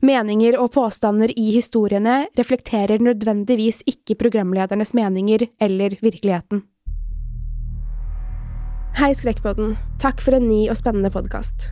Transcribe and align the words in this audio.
Meninger 0.00 0.56
og 0.56 0.70
påstander 0.72 1.28
i 1.36 1.50
historiene 1.52 2.22
reflekterer 2.38 3.02
nødvendigvis 3.04 3.82
ikke 3.90 4.16
programledernes 4.22 4.94
meninger 4.96 5.44
eller 5.60 5.96
virkeligheten. 6.00 6.62
Hei, 8.96 9.12
Skrekkpodden. 9.14 9.76
Takk 10.00 10.24
for 10.24 10.36
en 10.36 10.48
ny 10.48 10.62
og 10.72 10.78
spennende 10.80 11.12
podkast. 11.12 11.68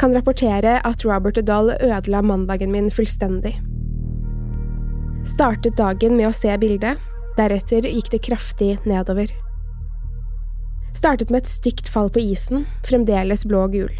Kan 0.00 0.16
rapportere 0.16 0.78
at 0.88 1.04
Robert 1.04 1.36
Dahl 1.44 1.74
ødela 1.76 2.22
mandagen 2.24 2.72
min 2.72 2.88
fullstendig. 2.90 3.58
Startet 5.28 5.76
dagen 5.76 6.16
med 6.16 6.30
å 6.30 6.36
se 6.36 6.56
bildet, 6.60 6.96
deretter 7.36 7.84
gikk 7.84 8.08
det 8.14 8.24
kraftig 8.24 8.78
nedover. 8.88 9.28
Startet 10.96 11.28
med 11.28 11.44
et 11.44 11.52
stygt 11.52 11.92
fall 11.92 12.08
på 12.08 12.24
isen, 12.24 12.64
fremdeles 12.88 13.44
blå 13.44 13.66
og 13.68 13.76
gul. 13.76 13.92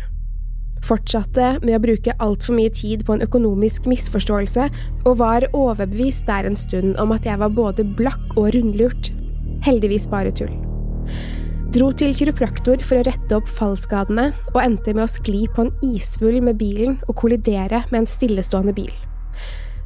Fortsatte 0.86 1.52
med 1.62 1.76
å 1.76 1.82
bruke 1.82 2.14
altfor 2.24 2.56
mye 2.56 2.72
tid 2.74 3.04
på 3.06 3.16
en 3.16 3.24
økonomisk 3.24 3.86
misforståelse, 3.90 4.68
og 5.04 5.18
var 5.20 5.46
overbevist 5.52 6.26
der 6.30 6.48
en 6.48 6.58
stund 6.58 6.96
om 7.02 7.12
at 7.16 7.28
jeg 7.28 7.40
var 7.40 7.52
både 7.54 7.84
blakk 7.98 8.36
og 8.36 8.52
rundlurt. 8.56 9.12
Heldigvis 9.66 10.08
bare 10.10 10.32
tull. 10.34 10.52
Dro 11.70 11.92
til 11.94 12.10
kiropraktor 12.16 12.80
for 12.82 12.98
å 12.98 13.04
rette 13.06 13.36
opp 13.36 13.46
fallskadene, 13.46 14.30
og 14.54 14.62
endte 14.62 14.94
med 14.96 15.04
å 15.04 15.12
skli 15.12 15.44
på 15.54 15.68
en 15.68 15.74
isvull 15.86 16.40
med 16.42 16.58
bilen 16.58 16.96
og 17.06 17.14
kollidere 17.20 17.84
med 17.92 18.02
en 18.02 18.10
stillestående 18.10 18.74
bil. 18.74 18.90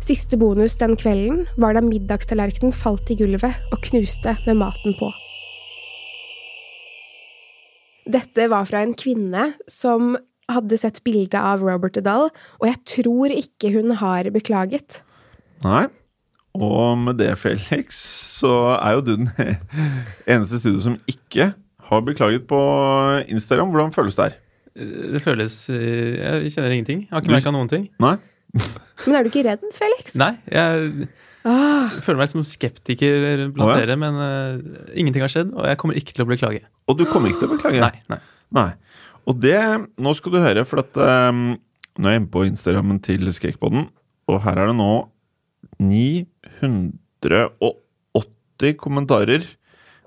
Siste 0.04 0.36
bonus 0.40 0.78
den 0.80 0.96
kvelden 1.00 1.44
var 1.60 1.76
da 1.76 1.82
middagstallerkenen 1.84 2.72
falt 2.76 3.08
i 3.12 3.18
gulvet 3.20 3.72
og 3.72 3.84
knuste 3.86 4.34
med 4.46 4.58
maten 4.60 4.96
på. 4.98 5.10
Dette 8.04 8.50
var 8.52 8.68
fra 8.68 8.82
en 8.84 8.92
kvinne 8.96 9.54
som 9.68 10.12
hadde 10.50 10.78
sett 10.80 11.00
bildet 11.06 11.38
av 11.40 11.64
Robert 11.64 11.98
Dahl, 12.04 12.30
og 12.60 12.66
jeg 12.68 12.80
tror 12.88 13.34
ikke 13.34 13.72
hun 13.74 13.94
har 14.00 14.28
beklaget. 14.34 15.00
Nei. 15.64 15.86
Og 16.54 16.98
med 17.00 17.18
det, 17.18 17.32
Felix, 17.40 17.98
så 18.38 18.52
er 18.76 18.98
jo 18.98 19.02
du 19.02 19.12
den 19.24 19.30
eneste 20.30 20.60
studio 20.62 20.84
som 20.84 20.96
ikke 21.10 21.50
har 21.88 22.06
beklaget 22.06 22.46
på 22.50 22.60
Instagram. 23.26 23.72
Hvordan 23.74 23.94
føles 23.96 24.18
det 24.18 24.28
her? 24.28 24.38
Det 25.14 25.20
føles 25.22 25.56
eh, 25.70 26.14
Jeg 26.18 26.54
kjenner 26.54 26.72
ingenting. 26.74 27.04
Jeg 27.04 27.12
har 27.14 27.22
ikke 27.22 27.34
merka 27.36 27.52
noen 27.54 27.70
ting. 27.70 27.88
Nei? 28.02 28.16
Men 29.06 29.18
er 29.18 29.26
du 29.26 29.30
ikke 29.32 29.44
redd, 29.48 29.66
Felix? 29.74 30.14
Nei, 30.18 30.34
jeg 30.50 31.08
Ah, 31.44 31.92
føler 32.00 32.22
meg 32.22 32.30
som 32.30 32.40
skeptiker 32.48 33.50
blant 33.52 33.66
oh, 33.66 33.74
ja. 33.74 33.82
dere, 33.82 33.98
men 34.00 34.14
uh, 34.16 34.86
ingenting 34.96 35.20
har 35.20 35.28
skjedd, 35.28 35.50
og 35.52 35.66
jeg 35.68 35.76
kommer 35.76 35.98
ikke 36.00 36.14
til 36.16 36.24
å 36.24 36.28
beklage. 36.30 36.62
Og 36.88 36.96
du 36.96 37.02
kommer 37.04 37.28
ikke 37.28 37.42
til 37.42 37.50
å 37.50 37.56
beklage? 37.58 37.82
Nei, 37.82 37.98
nei. 38.08 38.16
Nei. 38.56 38.70
Og 39.26 39.40
det 39.40 39.56
Nå 39.98 40.12
skal 40.18 40.32
du 40.34 40.38
høre, 40.42 40.64
for 40.68 40.78
at 40.84 40.96
um, 41.30 41.54
Nå 41.98 42.04
er 42.08 42.12
jeg 42.16 42.20
inne 42.24 42.32
på 42.34 42.44
Instagrammen 42.48 42.98
til 43.04 43.22
Skrekkpodden, 43.32 43.86
og 44.26 44.40
her 44.42 44.56
er 44.58 44.66
det 44.70 44.76
nå 44.78 44.92
980 45.78 48.74
kommentarer, 48.80 49.42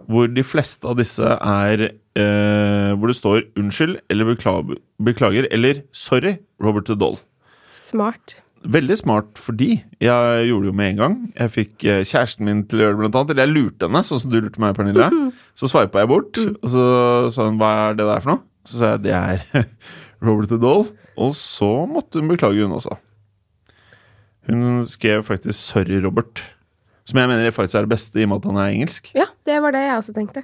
hvor 0.08 0.28
de 0.32 0.44
fleste 0.46 0.88
av 0.88 0.96
disse 1.00 1.24
er 1.24 1.82
eh, 1.88 2.92
Hvor 2.98 3.08
det 3.10 3.16
står 3.18 3.42
'unnskyld' 3.58 3.98
eller 4.10 4.26
bekla- 4.36 4.76
'beklager' 5.02 5.48
eller 5.52 5.74
'sorry', 5.94 6.38
Robert 6.62 6.88
Dahl. 7.00 7.18
smart. 7.72 8.42
Veldig 8.64 8.98
smart 8.98 9.38
fordi 9.38 9.84
jeg 10.02 10.48
gjorde 10.50 10.64
det 10.66 10.72
jo 10.72 10.74
med 10.74 10.90
en 10.90 10.96
gang. 10.98 11.34
Jeg 11.38 11.50
fikk 11.52 11.84
eh, 11.86 12.04
kjæresten 12.04 12.46
min 12.46 12.64
til 12.68 12.80
å 12.80 12.82
gjøre 12.84 12.92
det, 12.96 13.00
blant 13.00 13.16
annet. 13.16 13.30
Eller 13.32 13.46
jeg 13.46 13.54
lurte 13.56 13.86
henne, 13.88 14.04
sånn 14.04 14.20
som 14.20 14.32
du 14.32 14.42
lurte 14.42 14.60
meg, 14.60 14.76
Pernille. 14.76 15.10
Så 15.60 15.68
sveipa 15.70 16.00
jeg 16.02 16.08
bort, 16.10 16.38
og 16.38 16.70
så 16.70 17.30
sa 17.32 17.46
hun 17.48 17.58
'hva 17.60 17.90
er 17.90 17.94
det 17.96 18.06
der 18.06 18.20
for 18.20 18.30
noe?' 18.32 18.42
Så 18.68 18.82
sa 18.82 18.94
jeg 18.96 19.04
'det 19.06 19.14
er 19.16 19.66
Robert 20.26 20.52
Dahl'. 20.60 20.92
Og 21.18 21.34
så 21.36 21.88
måtte 21.88 22.20
hun 22.20 22.28
beklage, 22.30 22.62
hun 22.62 22.76
også. 22.76 22.98
Hun 24.50 24.86
skrev 24.86 25.24
faktisk 25.24 25.56
'sorry, 25.56 26.02
Robert'. 26.04 26.44
Som 27.08 27.20
jeg 27.20 27.30
mener 27.32 27.52
faktisk 27.56 27.76
er 27.76 27.88
det 27.88 27.96
beste, 27.96 28.20
i 28.20 28.24
og 28.28 28.30
med 28.30 28.44
at 28.44 28.52
han 28.52 28.60
er 28.60 28.74
engelsk. 28.76 29.12
Ja, 29.16 29.26
det 29.48 29.62
var 29.64 29.72
det 29.72 29.86
jeg 29.86 29.98
også 29.98 30.14
tenkte. 30.14 30.44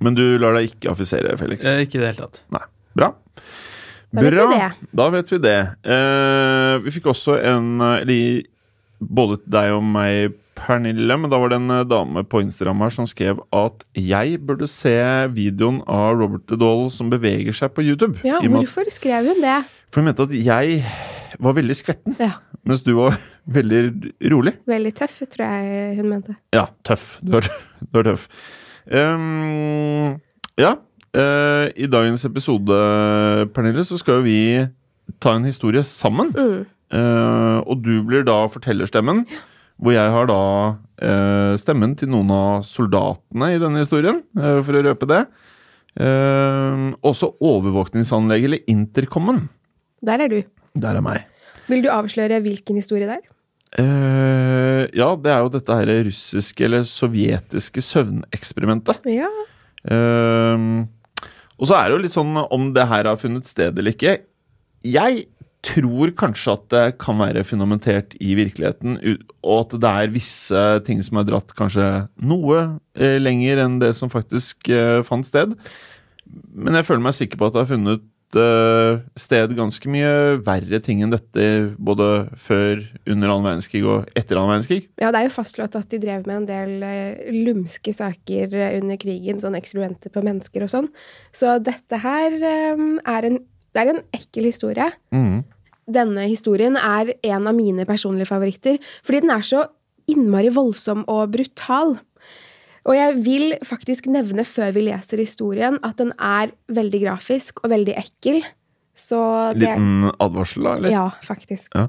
Men 0.00 0.14
du 0.14 0.22
lar 0.38 0.54
deg 0.56 0.70
ikke 0.70 0.92
affisere, 0.94 1.34
Felix. 1.36 1.66
Eh, 1.66 1.82
ikke 1.84 1.98
i 1.98 2.02
det 2.04 2.12
hele 2.12 2.22
tatt. 2.22 2.44
Nei. 2.54 2.62
Bra. 2.96 3.10
Da 4.10 4.22
vet 4.24 4.38
vi 4.38 4.46
det. 4.54 4.70
Da 4.96 5.08
vet 5.10 5.32
vi 5.32 5.38
det. 5.42 5.58
Eh, 5.84 6.76
vi 6.84 6.94
fikk 6.94 7.10
også 7.12 7.36
en 7.46 7.68
eh, 7.80 8.00
Eller 8.02 8.40
både 9.00 9.38
deg 9.46 9.74
og 9.76 9.84
meg, 9.86 10.34
Pernille, 10.60 11.16
men 11.16 11.30
da 11.32 11.38
var 11.40 11.52
det 11.52 11.58
en 11.60 11.72
eh, 11.74 11.86
dame 11.88 12.22
på 12.28 12.42
Instagram 12.44 12.82
her 12.84 12.92
som 12.94 13.08
skrev 13.08 13.40
at 13.56 13.84
jeg 13.96 14.40
burde 14.46 14.68
se 14.70 14.94
videoen 15.34 15.80
av 15.90 16.18
Robert 16.20 16.44
The 16.50 16.58
Doll 16.60 16.88
som 16.94 17.10
beveger 17.12 17.56
seg 17.56 17.72
på 17.76 17.84
YouTube. 17.86 18.20
Ja, 18.26 18.42
hvorfor 18.44 18.88
skrev 18.92 19.30
hun 19.32 19.40
det? 19.44 19.56
For 19.90 20.02
hun 20.02 20.10
mente 20.10 20.28
at 20.28 20.34
jeg 20.36 20.82
var 21.40 21.56
veldig 21.56 21.76
skvetten, 21.78 22.16
Ja, 22.20 22.32
mens 22.68 22.82
du 22.84 22.92
var 22.98 23.16
veldig 23.50 24.12
rolig. 24.32 24.54
veldig 24.68 24.92
tøff, 25.00 25.22
tror 25.32 25.46
jeg 25.46 25.96
hun 26.00 26.10
mente. 26.12 26.36
Ja, 26.54 26.66
tøff. 26.84 27.18
Du 27.24 27.38
er, 27.40 27.48
du 27.80 28.02
er 28.02 28.10
tøff. 28.12 28.28
Um, 28.90 30.20
ja. 30.60 30.76
Uh, 31.10 31.66
I 31.74 31.88
dagens 31.90 32.24
episode, 32.28 32.76
Pernille, 33.54 33.84
så 33.84 33.98
skal 33.98 34.20
jo 34.20 34.26
vi 34.28 34.40
ta 35.20 35.34
en 35.34 35.48
historie 35.48 35.82
sammen. 35.82 36.30
Mm. 36.36 36.66
Uh, 36.90 37.58
og 37.66 37.80
du 37.84 38.02
blir 38.06 38.22
da 38.26 38.44
fortellerstemmen, 38.50 39.24
hvor 39.80 39.94
jeg 39.96 40.12
har 40.12 40.28
da 40.28 40.40
eh, 41.00 41.54
stemmen 41.60 41.96
til 41.96 42.10
noen 42.12 42.30
av 42.34 42.66
soldatene 42.68 43.54
i 43.54 43.60
denne 43.62 43.82
historien, 43.82 44.20
eh, 44.36 44.60
for 44.66 44.76
å 44.76 44.84
røpe 44.84 45.08
det. 45.08 45.24
Eh, 45.96 46.86
også 47.06 47.32
overvåkningsanlegget, 47.40 48.50
eller 48.50 48.70
intercomen. 48.70 49.44
Der 50.04 50.26
er 50.26 50.32
du. 50.32 50.40
Der 50.80 51.00
er 51.00 51.04
meg. 51.04 51.26
Vil 51.70 51.84
du 51.84 51.90
avsløre 51.92 52.40
hvilken 52.44 52.78
historie 52.80 53.08
det 53.08 53.20
er? 53.20 53.26
Eh, 53.78 54.84
ja, 54.98 55.10
det 55.14 55.30
er 55.30 55.44
jo 55.44 55.52
dette 55.54 55.76
her 55.78 55.90
russiske 56.08 56.64
eller 56.66 56.86
sovjetiske 56.88 57.84
søvneksperimentet. 57.86 59.04
Ja. 59.06 59.30
Ehm, 59.88 60.88
og 61.56 61.68
så 61.70 61.76
er 61.78 61.88
det 61.88 61.94
jo 61.94 62.02
litt 62.04 62.16
sånn 62.16 62.34
om 62.42 62.72
det 62.74 62.88
her 62.90 63.06
har 63.06 63.20
funnet 63.20 63.46
sted 63.48 63.78
eller 63.78 63.94
ikke. 63.94 64.18
Jeg 64.84 65.28
tror 65.66 66.12
kanskje 66.16 66.54
at 66.56 66.66
det 66.72 66.84
kan 67.02 67.18
være 67.20 67.44
fundamentert 67.44 68.14
i 68.20 68.34
virkeligheten, 68.38 68.96
og 69.44 69.66
at 69.66 69.74
det 69.82 69.90
er 69.90 70.14
visse 70.14 70.62
ting 70.86 71.02
som 71.04 71.20
er 71.20 71.28
dratt 71.28 71.52
kanskje 71.58 71.88
noe 72.16 72.62
eh, 72.96 73.18
lenger 73.20 73.64
enn 73.66 73.80
det 73.82 73.92
som 73.98 74.12
faktisk 74.12 74.70
eh, 74.72 75.00
fant 75.06 75.28
sted. 75.28 75.52
Men 76.54 76.78
jeg 76.78 76.88
føler 76.88 77.04
meg 77.04 77.18
sikker 77.18 77.40
på 77.40 77.50
at 77.50 77.56
det 77.56 77.64
har 77.64 77.72
funnet 77.74 78.08
funnet 78.30 79.06
sted 79.18 79.54
ganske 79.56 79.88
mye 79.90 80.38
verre 80.46 80.80
ting 80.80 81.02
enn 81.02 81.10
dette 81.10 81.74
både 81.78 82.28
før, 82.36 82.84
under 83.06 83.28
annen 83.28 83.46
verdenskrig 83.48 83.82
og 83.84 84.08
etter 84.14 84.36
annen 84.36 84.52
verdenskrig. 84.54 84.88
Ja, 85.00 85.10
det 85.10 85.20
er 85.20 85.28
jo 85.28 85.34
fastslått 85.34 85.76
at 85.76 85.90
de 85.90 85.98
drev 85.98 86.26
med 86.26 86.42
en 86.42 86.48
del 86.48 86.82
eh, 86.86 87.32
lumske 87.34 87.92
saker 87.92 88.54
eh, 88.54 88.78
under 88.80 88.96
krigen, 89.00 89.40
sånn 89.40 89.58
eksperimenter 89.58 90.10
på 90.10 90.22
mennesker 90.22 90.62
og 90.62 90.70
sånn. 90.70 90.90
Så 91.32 91.58
dette 91.58 92.00
her 92.02 92.36
eh, 92.38 92.84
er 93.04 93.28
en 93.28 93.40
Det 93.74 93.82
er 93.82 93.92
en 93.94 94.04
ekkel 94.16 94.48
historie. 94.48 94.90
Mm. 95.14 95.42
Denne 95.90 96.26
historien 96.30 96.78
er 96.78 97.14
en 97.26 97.50
av 97.50 97.56
mine 97.56 97.86
personlige 97.88 98.30
favoritter, 98.30 98.78
fordi 99.06 99.24
den 99.24 99.34
er 99.34 99.46
så 99.46 99.64
innmari 100.10 100.50
voldsom 100.54 101.04
og 101.10 101.34
brutal. 101.34 101.98
Og 102.88 102.96
jeg 102.96 103.18
vil 103.24 103.52
faktisk 103.66 104.08
nevne 104.10 104.46
før 104.48 104.72
vi 104.76 104.86
leser 104.88 105.20
historien, 105.20 105.76
at 105.86 105.98
den 106.00 106.14
er 106.16 106.54
veldig 106.72 107.02
grafisk 107.04 107.60
og 107.64 107.74
veldig 107.74 107.94
ekkel. 108.00 108.40
Så 108.96 109.20
det 109.56 109.68
er 109.68 109.78
Liten 109.78 110.10
advarsel, 110.20 110.66
da? 110.66 110.74
eller? 110.78 110.94
Ja, 110.94 111.06
faktisk. 111.24 111.76
Ja. 111.76 111.88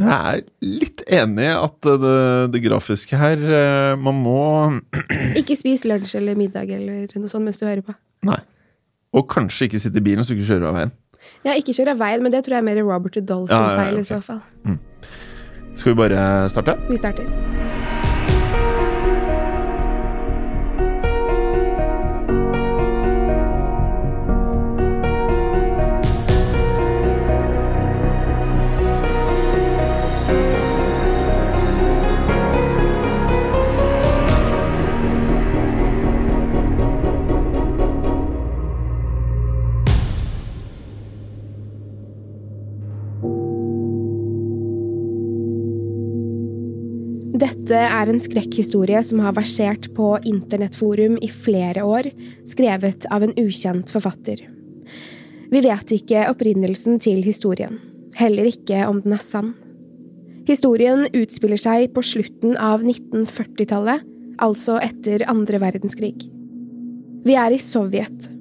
Jeg 0.00 0.08
er 0.08 0.44
litt 0.64 1.02
enig 1.12 1.44
i 1.44 1.50
at 1.50 1.88
det, 2.02 2.18
det 2.54 2.60
grafiske 2.62 3.18
her 3.18 3.40
eh, 3.42 3.96
Man 4.00 4.20
må 4.22 4.44
Ikke 5.40 5.56
spis 5.58 5.82
lunsj 5.84 6.14
eller 6.16 6.38
middag 6.38 6.70
eller 6.72 7.10
noe 7.18 7.28
sånt 7.28 7.44
mens 7.44 7.58
du 7.60 7.66
hører 7.66 7.82
på. 7.84 7.96
Nei. 8.28 8.38
Og 9.16 9.26
kanskje 9.28 9.66
ikke 9.68 9.80
sitte 9.82 9.98
i 9.98 10.04
bilen 10.06 10.24
så 10.24 10.34
du 10.34 10.38
ikke 10.38 10.52
kjører 10.52 10.68
av 10.70 10.76
veien. 10.78 10.92
Ja, 11.44 11.56
ikke 11.58 11.74
kjøre 11.76 11.96
av 11.96 12.00
veien, 12.00 12.22
men 12.24 12.32
det 12.32 12.44
tror 12.46 12.56
jeg 12.56 12.62
er 12.62 12.68
mer 12.70 12.82
Robert 12.86 13.14
sin 13.14 13.26
Ja, 13.26 13.60
ja, 13.60 13.70
ja, 13.72 13.84
feil 13.84 13.98
i 13.98 14.00
ok. 14.00 14.06
så 14.06 14.20
fall. 14.22 14.40
Skal 15.74 15.92
vi 15.92 15.96
bare 15.98 16.48
starte? 16.52 16.76
Vi 16.88 16.96
starter. 16.96 17.79
Dette 47.70 47.86
er 47.86 48.08
en 48.10 48.18
skrekkhistorie 48.18 48.98
som 49.06 49.20
har 49.22 49.36
versert 49.36 49.84
på 49.94 50.08
internettforum 50.26 51.20
i 51.22 51.28
flere 51.30 51.84
år, 51.86 52.08
skrevet 52.42 53.04
av 53.14 53.22
en 53.22 53.30
ukjent 53.38 53.92
forfatter. 53.94 54.40
Vi 55.54 55.60
vet 55.62 55.92
ikke 55.94 56.24
opprinnelsen 56.32 56.96
til 56.98 57.20
historien, 57.22 57.76
heller 58.18 58.48
ikke 58.50 58.80
om 58.88 58.98
den 59.04 59.14
er 59.14 59.22
sann. 59.22 59.52
Historien 60.48 61.04
utspiller 61.14 61.60
seg 61.62 61.92
på 61.94 62.02
slutten 62.02 62.56
av 62.58 62.82
1940-tallet, 62.82 64.02
altså 64.42 64.80
etter 64.82 65.22
andre 65.30 65.60
verdenskrig. 65.62 66.16
Vi 67.22 67.36
er 67.38 67.54
i 67.54 67.60
Sovjet. 67.62 68.32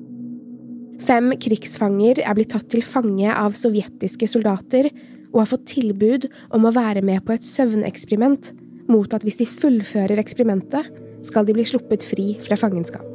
Fem 1.06 1.36
krigsfanger 1.38 2.24
er 2.24 2.34
blitt 2.34 2.56
tatt 2.56 2.66
til 2.74 2.82
fange 2.82 3.30
av 3.30 3.54
sovjetiske 3.54 4.32
soldater 4.34 4.90
og 5.30 5.44
har 5.44 5.52
fått 5.54 5.70
tilbud 5.76 6.26
om 6.50 6.66
å 6.66 6.74
være 6.74 7.06
med 7.06 7.22
på 7.30 7.38
et 7.38 7.46
søvneksperiment 7.46 8.56
mot 8.92 9.14
at 9.14 9.26
hvis 9.26 9.40
de 9.40 9.48
fullfører 9.50 10.20
eksperimentet, 10.22 10.90
skal 11.26 11.48
de 11.48 11.56
bli 11.56 11.66
sluppet 11.68 12.06
fri 12.08 12.34
fra 12.44 12.58
fangenskap. 12.60 13.06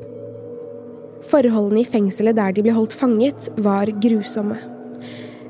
Forholdene 1.24 1.82
i 1.84 1.88
fengselet 1.88 2.36
der 2.36 2.52
de 2.52 2.64
ble 2.64 2.74
holdt 2.76 2.96
fanget, 2.96 3.48
var 3.64 3.88
grusomme. 4.02 4.58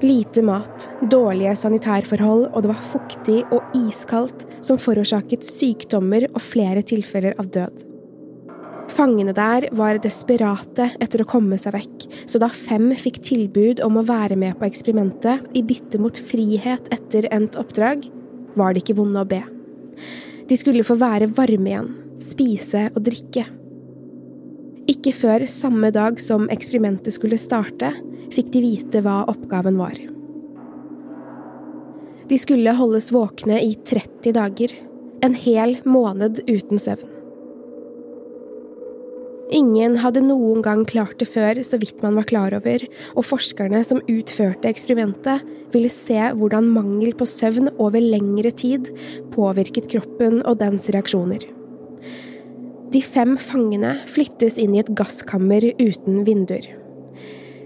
Lite 0.04 0.42
mat, 0.44 0.88
dårlige 1.10 1.54
sanitærforhold, 1.56 2.48
og 2.52 2.62
det 2.62 2.70
var 2.70 2.86
fuktig 2.92 3.40
og 3.54 3.74
iskaldt, 3.78 4.44
som 4.64 4.78
forårsaket 4.80 5.46
sykdommer 5.46 6.28
og 6.32 6.42
flere 6.42 6.82
tilfeller 6.86 7.36
av 7.40 7.50
død. 7.54 7.84
Fangene 8.94 9.32
der 9.34 9.66
var 9.74 9.98
desperate 10.02 10.90
etter 11.02 11.24
å 11.24 11.28
komme 11.28 11.56
seg 11.58 11.74
vekk, 11.74 12.04
så 12.28 12.38
da 12.42 12.50
fem 12.52 12.92
fikk 13.00 13.22
tilbud 13.24 13.80
om 13.86 13.98
å 13.98 14.04
være 14.06 14.36
med 14.38 14.58
på 14.60 14.68
eksperimentet 14.68 15.48
i 15.56 15.64
bytte 15.66 15.98
mot 16.02 16.20
frihet 16.28 16.92
etter 16.94 17.30
endt 17.34 17.58
oppdrag, 17.58 18.04
var 18.54 18.74
det 18.74 18.84
ikke 18.84 18.98
vonde 19.00 19.24
å 19.24 19.30
be. 19.30 19.40
De 20.48 20.56
skulle 20.60 20.84
få 20.86 20.96
være 21.00 21.30
varme 21.36 21.70
igjen, 21.70 21.92
spise 22.22 22.88
og 22.92 23.04
drikke. 23.06 23.46
Ikke 24.90 25.14
før 25.16 25.46
samme 25.48 25.88
dag 25.94 26.20
som 26.20 26.50
eksperimentet 26.52 27.16
skulle 27.16 27.40
starte, 27.40 27.94
fikk 28.34 28.50
de 28.52 28.64
vite 28.64 29.00
hva 29.04 29.22
oppgaven 29.32 29.78
var. 29.80 29.96
De 32.28 32.36
skulle 32.40 32.76
holdes 32.76 33.10
våkne 33.12 33.60
i 33.60 33.74
30 33.84 34.36
dager, 34.36 34.76
en 35.24 35.36
hel 35.36 35.78
måned 35.88 36.42
uten 36.48 36.80
søvn. 36.80 37.13
Ingen 39.52 39.98
hadde 40.00 40.22
noen 40.24 40.62
gang 40.64 40.84
klart 40.88 41.18
det 41.20 41.28
før, 41.28 41.58
så 41.66 41.76
vidt 41.80 42.00
man 42.02 42.16
var 42.16 42.24
klar 42.30 42.54
over, 42.56 42.84
og 43.12 43.26
forskerne 43.28 43.82
som 43.84 44.00
utførte 44.08 44.70
eksperimentet, 44.70 45.44
ville 45.74 45.90
se 45.92 46.16
hvordan 46.38 46.70
mangel 46.72 47.12
på 47.18 47.26
søvn 47.28 47.68
over 47.76 48.00
lengre 48.00 48.54
tid 48.54 48.88
påvirket 49.34 49.90
kroppen 49.92 50.40
og 50.46 50.62
dens 50.62 50.88
reaksjoner. 50.94 51.44
De 52.94 53.02
fem 53.02 53.36
fangene 53.42 53.98
flyttes 54.08 54.56
inn 54.62 54.76
i 54.76 54.80
et 54.80 54.92
gasskammer 54.96 55.66
uten 55.82 56.22
vinduer. 56.24 56.70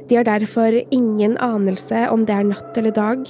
De 0.08 0.16
har 0.16 0.24
derfor 0.24 0.72
ingen 0.90 1.36
anelse 1.44 2.06
om 2.08 2.24
det 2.24 2.34
er 2.34 2.48
natt 2.48 2.78
eller 2.80 2.96
dag. 2.96 3.26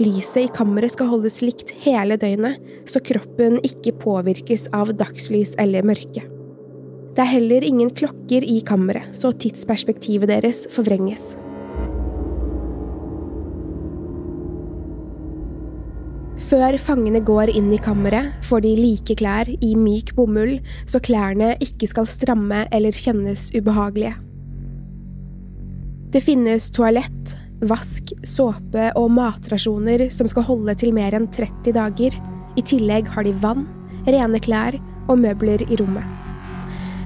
Lyset 0.00 0.44
i 0.46 0.50
kammeret 0.54 0.94
skal 0.94 1.10
holdes 1.10 1.40
likt 1.42 1.74
hele 1.82 2.16
døgnet, 2.16 2.62
så 2.88 3.02
kroppen 3.02 3.58
ikke 3.66 3.98
påvirkes 4.00 4.70
av 4.72 4.94
dagslys 4.96 5.58
eller 5.58 5.84
mørke. 5.84 6.22
Det 7.10 7.24
er 7.24 7.32
heller 7.32 7.64
ingen 7.66 7.90
klokker 7.90 8.44
i 8.46 8.60
kammeret, 8.62 9.10
så 9.16 9.32
tidsperspektivet 9.34 10.30
deres 10.30 10.62
forvrenges. 10.70 11.34
Før 16.50 16.74
fangene 16.82 17.20
går 17.22 17.50
inn 17.54 17.68
i 17.74 17.80
kammeret, 17.82 18.30
får 18.46 18.62
de 18.64 18.72
like 18.78 19.14
klær 19.18 19.50
i 19.50 19.74
myk 19.78 20.14
bomull, 20.16 20.56
så 20.86 21.02
klærne 21.02 21.52
ikke 21.62 21.90
skal 21.90 22.08
stramme 22.10 22.64
eller 22.74 22.94
kjennes 22.94 23.48
ubehagelige. 23.58 24.14
Det 26.10 26.22
finnes 26.26 26.70
toalett, 26.74 27.36
vask, 27.70 28.14
såpe 28.26 28.88
og 28.98 29.12
matrasjoner 29.14 30.08
som 30.14 30.30
skal 30.30 30.46
holde 30.48 30.74
til 30.78 30.94
mer 30.94 31.14
enn 31.14 31.28
30 31.30 31.74
dager. 31.76 32.16
I 32.58 32.66
tillegg 32.66 33.10
har 33.14 33.26
de 33.26 33.36
vann, 33.42 33.68
rene 34.06 34.42
klær 34.42 34.78
og 35.10 35.20
møbler 35.22 35.62
i 35.68 35.78
rommet. 35.78 36.29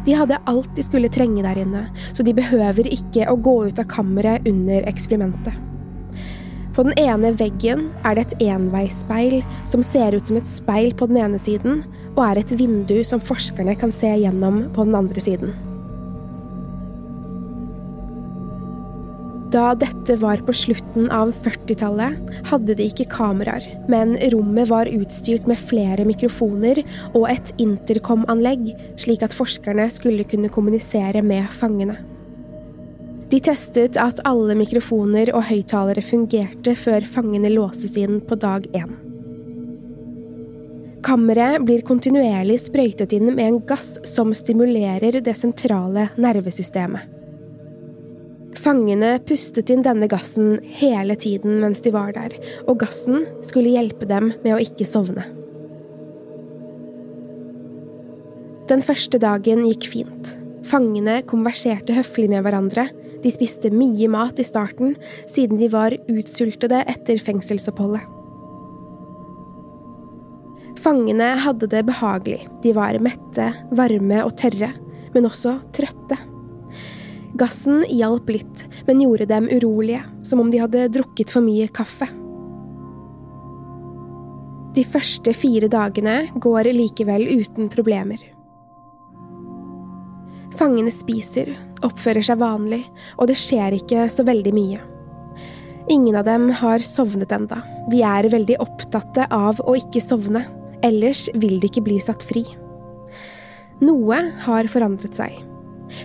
De 0.04 0.12
hadde 0.16 0.40
alt 0.50 0.70
de 0.76 0.84
skulle 0.84 1.08
trenge 1.12 1.44
der 1.44 1.60
inne, 1.60 1.86
så 2.12 2.24
de 2.26 2.34
behøver 2.36 2.88
ikke 2.92 3.28
å 3.30 3.38
gå 3.40 3.54
ut 3.70 3.80
av 3.80 3.88
kammeret 3.88 4.48
under 4.48 4.84
eksperimentet. 4.90 5.56
På 6.74 6.82
den 6.82 6.96
ene 6.98 7.30
veggen 7.38 7.86
er 8.02 8.16
det 8.16 8.24
et 8.24 8.48
enveisspeil 8.50 9.38
som 9.70 9.84
ser 9.86 10.16
ut 10.16 10.26
som 10.26 10.40
et 10.40 10.48
speil 10.50 10.90
på 10.98 11.06
den 11.06 11.20
ene 11.22 11.38
siden, 11.38 11.84
og 12.16 12.24
er 12.26 12.40
et 12.40 12.56
vindu 12.58 12.98
som 13.06 13.22
forskerne 13.22 13.76
kan 13.78 13.94
se 13.94 14.10
gjennom 14.10 14.64
på 14.74 14.86
den 14.88 14.98
andre 14.98 15.22
siden. 15.22 15.54
Da 19.54 19.68
dette 19.78 20.16
var 20.18 20.40
på 20.42 20.52
slutten 20.56 21.04
av 21.14 21.28
40-tallet, 21.44 22.16
hadde 22.48 22.74
de 22.74 22.88
ikke 22.90 23.06
kameraer, 23.12 23.62
men 23.86 24.16
rommet 24.32 24.66
var 24.66 24.90
utstyrt 24.90 25.46
med 25.46 25.60
flere 25.70 26.02
mikrofoner 26.08 26.80
og 27.12 27.28
et 27.30 27.52
intercom-anlegg, 27.62 28.72
slik 28.98 29.22
at 29.22 29.36
forskerne 29.36 29.86
skulle 29.94 30.26
kunne 30.26 30.50
kommunisere 30.50 31.22
med 31.22 31.46
fangene. 31.54 32.00
De 33.30 33.38
testet 33.46 33.94
at 34.00 34.24
alle 34.26 34.58
mikrofoner 34.58 35.30
og 35.30 35.46
høyttalere 35.46 36.02
fungerte 36.02 36.74
før 36.74 37.06
fangene 37.06 37.54
låses 37.54 37.94
inn 37.98 38.18
på 38.26 38.34
dag 38.42 38.66
én. 38.74 38.90
Kammeret 41.06 41.62
blir 41.62 41.86
kontinuerlig 41.86 42.58
sprøytet 42.66 43.14
inn 43.14 43.30
med 43.30 43.46
en 43.46 43.64
gass 43.68 44.00
som 44.08 44.34
stimulerer 44.34 45.22
det 45.22 45.38
sentrale 45.38 46.08
nervesystemet. 46.18 47.14
Fangene 48.64 49.18
pustet 49.28 49.68
inn 49.68 49.82
denne 49.84 50.06
gassen 50.08 50.56
hele 50.78 51.18
tiden 51.20 51.58
mens 51.60 51.82
de 51.84 51.92
var 51.92 52.14
der, 52.16 52.32
og 52.64 52.78
gassen 52.80 53.26
skulle 53.44 53.74
hjelpe 53.74 54.08
dem 54.08 54.30
med 54.40 54.54
å 54.54 54.62
ikke 54.62 54.86
sovne. 54.88 55.26
Den 58.70 58.80
første 58.80 59.20
dagen 59.20 59.66
gikk 59.68 59.90
fint. 59.92 60.32
Fangene 60.64 61.18
konverserte 61.28 61.92
høflig 61.92 62.30
med 62.32 62.46
hverandre, 62.46 62.88
de 63.20 63.32
spiste 63.32 63.68
mye 63.72 64.08
mat 64.08 64.40
i 64.40 64.48
starten, 64.48 64.96
siden 65.28 65.60
de 65.60 65.68
var 65.72 65.92
utsultede 66.08 66.80
etter 66.88 67.20
fengselsoppholdet. 67.20 68.08
Fangene 70.84 71.34
hadde 71.40 71.68
det 71.72 71.84
behagelig, 71.88 72.46
de 72.64 72.72
var 72.76 72.96
mette, 73.04 73.52
varme 73.76 74.24
og 74.24 74.36
tørre, 74.40 74.72
men 75.12 75.28
også 75.28 75.58
trøtte. 75.76 76.16
Gassen 77.34 77.82
hjalp 77.90 78.28
litt, 78.30 78.64
men 78.86 79.00
gjorde 79.02 79.26
dem 79.26 79.48
urolige, 79.50 80.04
som 80.22 80.42
om 80.42 80.52
de 80.52 80.60
hadde 80.62 80.86
drukket 80.94 81.32
for 81.34 81.42
mye 81.42 81.66
kaffe. 81.74 82.06
De 84.74 84.82
første 84.86 85.34
fire 85.34 85.68
dagene 85.70 86.28
går 86.42 86.70
likevel 86.74 87.26
uten 87.30 87.70
problemer. 87.70 88.18
Fangene 90.54 90.90
spiser, 90.94 91.50
oppfører 91.86 92.22
seg 92.26 92.38
vanlig, 92.42 92.82
og 93.18 93.30
det 93.30 93.38
skjer 93.38 93.74
ikke 93.78 94.06
så 94.10 94.26
veldig 94.26 94.52
mye. 94.54 94.82
Ingen 95.90 96.16
av 96.16 96.26
dem 96.28 96.48
har 96.62 96.82
sovnet 96.86 97.34
enda. 97.34 97.58
De 97.90 98.00
er 98.06 98.30
veldig 98.32 98.60
opptatte 98.62 99.26
av 99.34 99.58
å 99.62 99.74
ikke 99.78 100.02
sovne, 100.02 100.46
ellers 100.86 101.26
vil 101.34 101.58
de 101.58 101.70
ikke 101.70 101.84
bli 101.86 101.98
satt 102.02 102.22
fri. 102.26 102.46
Noe 103.82 104.20
har 104.46 104.70
forandret 104.70 105.18
seg. 105.18 105.53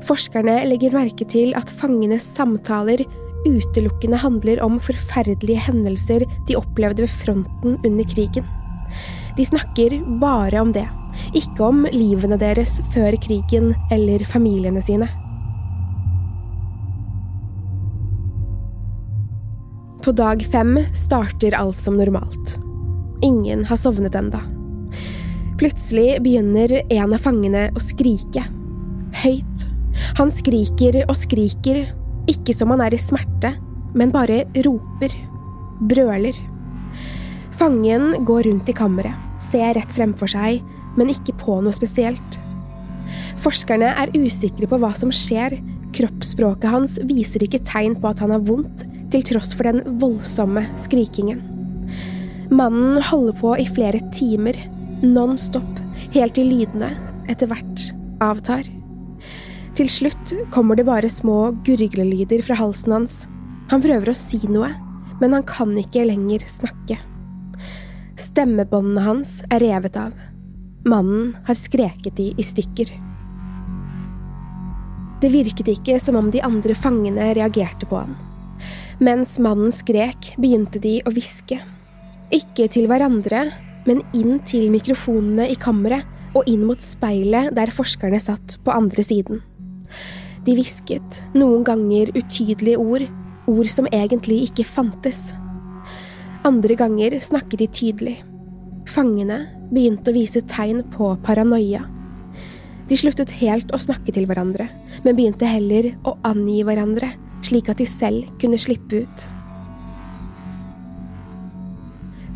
Forskerne 0.08 0.60
legger 0.68 0.96
merke 0.96 1.26
til 1.30 1.54
at 1.58 1.72
fangenes 1.80 2.26
samtaler 2.36 3.06
utelukkende 3.48 4.20
handler 4.20 4.62
om 4.64 4.80
forferdelige 4.84 5.62
hendelser 5.70 6.26
de 6.48 6.58
opplevde 6.60 7.06
ved 7.06 7.14
fronten 7.22 7.78
under 7.86 8.10
krigen. 8.10 8.48
De 9.38 9.46
snakker 9.46 10.00
bare 10.20 10.60
om 10.60 10.74
det, 10.76 10.86
ikke 11.38 11.64
om 11.64 11.86
livene 11.94 12.40
deres 12.40 12.80
før 12.94 13.16
krigen 13.24 13.74
eller 13.94 14.26
familiene 14.28 14.84
sine. 14.84 15.08
På 20.04 20.12
dag 20.16 20.42
fem 20.52 20.78
starter 20.96 21.56
alt 21.60 21.82
som 21.84 21.98
normalt. 22.00 22.58
Ingen 23.22 23.66
har 23.68 23.78
sovnet 23.78 24.16
enda. 24.16 24.40
Plutselig 25.60 26.22
begynner 26.24 26.72
en 26.88 27.14
av 27.14 27.20
fangene 27.20 27.68
å 27.76 27.84
skrike. 27.84 28.46
Høyt. 29.16 29.66
Han 30.20 30.32
skriker 30.34 31.02
og 31.08 31.16
skriker, 31.18 31.88
ikke 32.30 32.54
som 32.56 32.74
han 32.74 32.84
er 32.86 32.96
i 32.96 33.02
smerte, 33.02 33.56
men 33.98 34.14
bare 34.14 34.44
roper. 34.66 35.16
Brøler. 35.90 36.36
Fangen 37.56 38.26
går 38.28 38.46
rundt 38.48 38.70
i 38.70 38.76
kammeret, 38.76 39.16
ser 39.42 39.74
rett 39.76 39.92
fremfor 39.96 40.30
seg, 40.32 40.62
men 40.98 41.12
ikke 41.12 41.36
på 41.40 41.60
noe 41.64 41.76
spesielt. 41.76 42.40
Forskerne 43.42 43.90
er 43.98 44.14
usikre 44.16 44.70
på 44.70 44.80
hva 44.80 44.92
som 44.98 45.12
skjer, 45.16 45.58
kroppsspråket 45.96 46.70
hans 46.70 46.98
viser 47.10 47.44
ikke 47.46 47.64
tegn 47.68 47.98
på 48.00 48.12
at 48.12 48.22
han 48.24 48.36
har 48.36 48.46
vondt, 48.46 48.86
til 49.10 49.24
tross 49.26 49.56
for 49.58 49.66
den 49.66 49.82
voldsomme 50.02 50.68
skrikingen. 50.84 51.42
Mannen 52.54 53.02
holder 53.10 53.38
på 53.42 53.56
i 53.62 53.66
flere 53.70 54.02
timer, 54.14 54.58
non 55.02 55.38
stop, 55.38 55.80
helt 56.14 56.38
til 56.38 56.52
lydene 56.52 56.94
etter 57.30 57.50
hvert 57.50 57.90
avtar. 58.22 58.70
Til 59.80 59.88
slutt 59.88 60.34
kommer 60.52 60.76
det 60.76 60.84
bare 60.90 61.08
små 61.08 61.54
gurglelyder 61.64 62.42
fra 62.44 62.58
halsen 62.60 62.92
hans. 62.98 63.14
Han 63.72 63.80
prøver 63.80 64.10
å 64.12 64.18
si 64.18 64.42
noe, 64.52 64.74
men 65.22 65.32
han 65.32 65.46
kan 65.48 65.72
ikke 65.80 66.04
lenger 66.04 66.44
snakke. 66.52 66.98
Stemmebåndene 68.20 69.06
hans 69.06 69.38
er 69.48 69.64
revet 69.64 69.96
av. 69.96 70.12
Mannen 70.84 71.30
har 71.48 71.56
skreket 71.56 72.18
de 72.20 72.26
i 72.36 72.44
stykker. 72.44 72.92
Det 75.24 75.32
virket 75.32 75.72
ikke 75.72 75.96
som 76.04 76.20
om 76.20 76.28
de 76.34 76.44
andre 76.44 76.76
fangene 76.76 77.32
reagerte 77.38 77.88
på 77.88 78.02
han. 78.02 78.18
Mens 79.00 79.38
mannen 79.40 79.72
skrek, 79.72 80.34
begynte 80.44 80.82
de 80.84 80.98
å 81.08 81.14
hviske. 81.16 81.62
Ikke 82.36 82.68
til 82.68 82.92
hverandre, 82.92 83.46
men 83.88 84.04
inn 84.12 84.42
til 84.44 84.68
mikrofonene 84.76 85.48
i 85.48 85.56
kammeret 85.56 86.36
og 86.36 86.52
inn 86.52 86.68
mot 86.68 86.84
speilet 86.84 87.56
der 87.56 87.72
forskerne 87.72 88.20
satt 88.20 88.60
på 88.68 88.76
andre 88.76 89.08
siden. 89.08 89.40
De 90.46 90.56
hvisket, 90.56 91.22
noen 91.36 91.66
ganger 91.68 92.12
utydelige 92.16 92.80
ord, 92.80 93.06
ord 93.50 93.70
som 93.70 93.90
egentlig 93.92 94.44
ikke 94.48 94.68
fantes. 94.68 95.34
Andre 96.48 96.78
ganger 96.80 97.18
snakket 97.20 97.60
de 97.60 97.68
tydelig. 97.68 98.18
Fangene 98.90 99.44
begynte 99.74 100.12
å 100.12 100.16
vise 100.16 100.42
tegn 100.50 100.86
på 100.94 101.12
paranoia. 101.26 101.84
De 102.90 102.98
sluttet 102.98 103.34
helt 103.42 103.70
å 103.76 103.78
snakke 103.82 104.14
til 104.16 104.26
hverandre, 104.26 104.66
men 105.04 105.18
begynte 105.18 105.50
heller 105.50 105.92
å 106.08 106.16
angi 106.26 106.64
hverandre, 106.66 107.12
slik 107.46 107.70
at 107.70 107.82
de 107.82 107.86
selv 107.86 108.32
kunne 108.42 108.58
slippe 108.58 109.04
ut. 109.04 109.28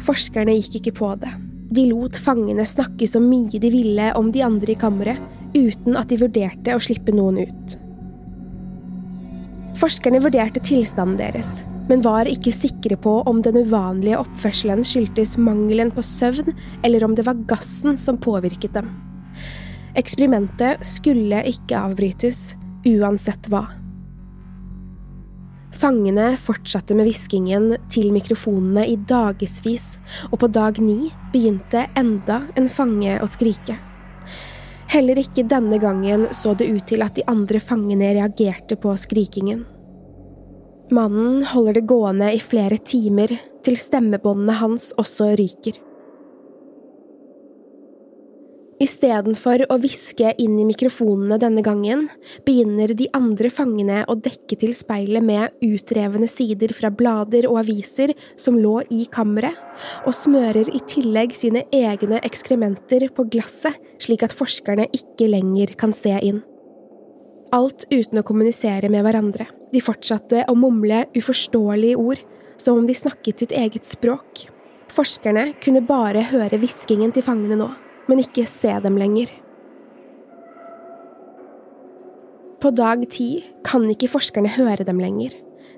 Forskerne 0.03 0.53
gikk 0.59 0.81
ikke 0.81 0.95
på 0.99 1.13
det. 1.21 1.31
De 1.73 1.87
lot 1.89 2.19
fangene 2.19 2.65
snakke 2.67 3.07
så 3.09 3.21
mye 3.23 3.57
de 3.57 3.71
ville 3.73 4.11
om 4.19 4.29
de 4.35 4.43
andre 4.45 4.75
i 4.75 4.77
kammeret, 4.77 5.17
uten 5.55 5.97
at 5.99 6.09
de 6.11 6.19
vurderte 6.21 6.75
å 6.75 6.81
slippe 6.83 7.13
noen 7.15 7.43
ut. 7.45 7.77
Forskerne 9.81 10.21
vurderte 10.23 10.61
tilstanden 10.63 11.17
deres, 11.19 11.63
men 11.89 12.03
var 12.05 12.29
ikke 12.29 12.53
sikre 12.55 12.97
på 12.99 13.17
om 13.29 13.41
den 13.43 13.57
uvanlige 13.65 14.19
oppførselen 14.21 14.85
skyldtes 14.87 15.35
mangelen 15.41 15.91
på 15.91 16.03
søvn, 16.05 16.53
eller 16.85 17.03
om 17.03 17.15
det 17.17 17.25
var 17.27 17.41
gassen 17.49 17.97
som 17.99 18.19
påvirket 18.21 18.77
dem. 18.77 18.91
Eksperimentet 19.99 20.81
skulle 20.87 21.43
ikke 21.49 21.77
avbrytes, 21.89 22.53
uansett 22.87 23.49
hva. 23.51 23.65
Fangene 25.73 26.35
fortsatte 26.37 26.95
med 26.95 27.09
hviskingen 27.09 27.73
til 27.91 28.13
mikrofonene 28.13 28.85
i 28.87 28.97
dagevis, 29.09 29.97
og 30.29 30.39
på 30.43 30.51
dag 30.53 30.77
ni 30.81 31.09
begynte 31.33 31.87
enda 31.99 32.43
en 32.59 32.69
fange 32.71 33.17
å 33.19 33.29
skrike. 33.29 33.79
Heller 34.93 35.17
ikke 35.17 35.47
denne 35.49 35.79
gangen 35.81 36.27
så 36.37 36.51
det 36.53 36.67
ut 36.69 36.83
til 36.91 37.01
at 37.01 37.15
de 37.17 37.23
andre 37.25 37.57
fangene 37.57 38.11
reagerte 38.13 38.77
på 38.77 38.93
skrikingen. 39.01 39.63
Mannen 40.93 41.41
holder 41.49 41.79
det 41.79 41.87
gående 41.89 42.27
i 42.35 42.41
flere 42.43 42.77
timer, 42.77 43.31
til 43.65 43.77
stemmebåndene 43.79 44.53
hans 44.59 44.91
også 45.01 45.31
ryker. 45.39 45.79
Istedenfor 48.83 49.61
å 49.71 49.77
hviske 49.79 50.33
inn 50.41 50.57
i 50.59 50.65
mikrofonene 50.67 51.37
denne 51.39 51.61
gangen, 51.63 52.07
begynner 52.43 52.91
de 52.97 53.05
andre 53.15 53.47
fangene 53.53 54.01
å 54.11 54.15
dekke 54.19 54.57
til 54.59 54.73
speilet 54.75 55.23
med 55.23 55.53
utrevne 55.63 56.27
sider 56.27 56.73
fra 56.75 56.89
blader 56.91 57.47
og 57.47 57.61
aviser 57.61 58.11
som 58.35 58.57
lå 58.59 58.81
i 58.91 59.05
kammeret, 59.13 59.55
og 60.03 60.17
smører 60.17 60.71
i 60.73 60.81
tillegg 60.89 61.35
sine 61.37 61.63
egne 61.71 62.19
ekskrementer 62.27 63.07
på 63.15 63.27
glasset, 63.31 63.77
slik 64.03 64.25
at 64.27 64.35
forskerne 64.35 64.89
ikke 64.91 65.29
lenger 65.31 65.77
kan 65.79 65.95
se 65.95 66.17
inn. 66.19 66.41
Alt 67.55 67.85
uten 67.93 68.19
å 68.19 68.25
kommunisere 68.25 68.89
med 68.91 69.05
hverandre. 69.05 69.47
De 69.71 69.79
fortsatte 69.85 70.43
å 70.49 70.57
mumle 70.57 71.05
uforståelige 71.15 72.01
ord, 72.01 72.25
som 72.59 72.81
om 72.81 72.89
de 72.89 72.97
snakket 72.97 73.45
sitt 73.45 73.55
eget 73.55 73.87
språk. 73.87 74.47
Forskerne 74.91 75.53
kunne 75.63 75.85
bare 75.85 76.25
høre 76.33 76.59
hviskingen 76.59 77.13
til 77.15 77.23
fangene 77.25 77.61
nå 77.61 77.71
men 78.09 78.21
ikke 78.23 78.45
se 78.49 78.73
dem 78.83 78.99
lenger. 78.99 79.31
På 82.63 82.71
dag 82.71 83.01
ti 83.11 83.43
kan 83.67 83.83
ikke 83.91 84.11
forskerne 84.11 84.53
høre 84.55 84.85
dem 84.87 85.01
lenger. 85.03 85.33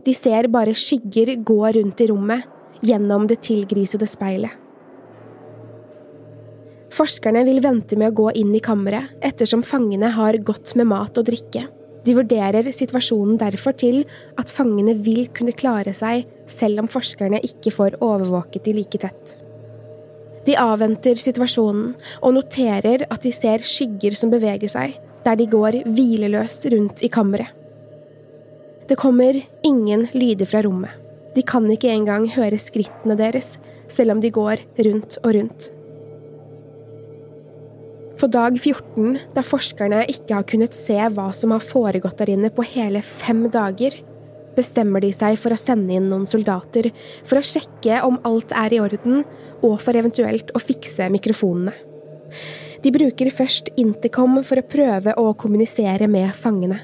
De 0.05 0.13
ser 0.13 0.49
bare 0.53 0.75
skygger 0.77 1.33
gå 1.41 1.61
rundt 1.77 2.01
i 2.03 2.09
rommet, 2.11 2.45
gjennom 2.85 3.25
det 3.25 3.39
tilgrisede 3.47 4.05
speilet. 4.09 4.51
Forskerne 6.93 7.41
vil 7.47 7.59
vente 7.63 7.97
med 7.99 8.13
å 8.13 8.15
gå 8.15 8.27
inn 8.39 8.53
i 8.55 8.61
kammeret, 8.63 9.15
ettersom 9.25 9.65
fangene 9.65 10.11
har 10.15 10.37
godt 10.45 10.75
med 10.79 10.87
mat 10.91 11.17
og 11.17 11.25
drikke. 11.27 11.65
De 12.05 12.13
vurderer 12.13 12.69
situasjonen 12.69 13.39
derfor 13.41 13.73
til 13.81 14.03
at 14.39 14.53
fangene 14.53 14.93
vil 15.07 15.25
kunne 15.33 15.55
klare 15.57 15.95
seg 15.97 16.29
selv 16.51 16.83
om 16.83 16.91
forskerne 16.91 17.41
ikke 17.49 17.73
får 17.73 17.97
overvåket 18.05 18.69
de 18.69 18.75
like 18.77 19.01
tett. 19.01 19.39
De 20.45 20.55
avventer 20.61 21.17
situasjonen 21.17 21.93
og 22.21 22.35
noterer 22.37 23.07
at 23.09 23.23
de 23.25 23.31
ser 23.33 23.65
skygger 23.65 24.17
som 24.17 24.33
beveger 24.33 24.69
seg, 24.69 24.97
der 25.25 25.39
de 25.39 25.47
går 25.49 25.81
hvileløst 25.89 26.67
rundt 26.73 27.01
i 27.05 27.09
kammeret. 27.09 27.49
Det 28.85 28.99
kommer 29.01 29.39
ingen 29.65 30.05
lyder 30.13 30.45
fra 30.45 30.61
rommet. 30.61 30.93
De 31.35 31.41
kan 31.43 31.65
ikke 31.71 31.89
engang 31.89 32.27
høre 32.35 32.59
skrittene 32.61 33.17
deres, 33.17 33.55
selv 33.89 34.13
om 34.13 34.21
de 34.21 34.29
går 34.33 34.61
rundt 34.85 35.17
og 35.23 35.33
rundt. 35.35 35.71
På 38.15 38.29
dag 38.31 38.55
14, 38.55 39.17
da 39.35 39.41
forskerne 39.43 40.05
ikke 40.13 40.37
har 40.37 40.45
kunnet 40.47 40.77
se 40.77 40.95
hva 40.95 41.31
som 41.35 41.51
har 41.51 41.65
foregått 41.65 42.21
der 42.21 42.31
inne 42.31 42.51
på 42.53 42.63
hele 42.69 43.01
fem 43.03 43.43
dager, 43.51 43.97
bestemmer 44.55 45.03
de 45.03 45.09
seg 45.11 45.35
for 45.41 45.51
å 45.51 45.59
sende 45.59 45.97
inn 45.97 46.07
noen 46.07 46.23
soldater 46.29 46.91
for 47.25 47.41
å 47.41 47.43
sjekke 47.43 47.99
om 48.07 48.21
alt 48.23 48.55
er 48.55 48.77
i 48.77 48.79
orden, 48.79 49.25
og 49.63 49.77
for 49.83 49.97
eventuelt 49.97 50.51
å 50.55 50.61
fikse 50.61 51.07
mikrofonene. 51.13 51.73
De 52.83 52.91
bruker 52.93 53.31
først 53.33 53.71
intercom 53.81 54.41
for 54.45 54.61
å 54.61 54.67
prøve 54.69 55.15
å 55.17 55.31
kommunisere 55.33 56.09
med 56.11 56.35
fangene. 56.37 56.81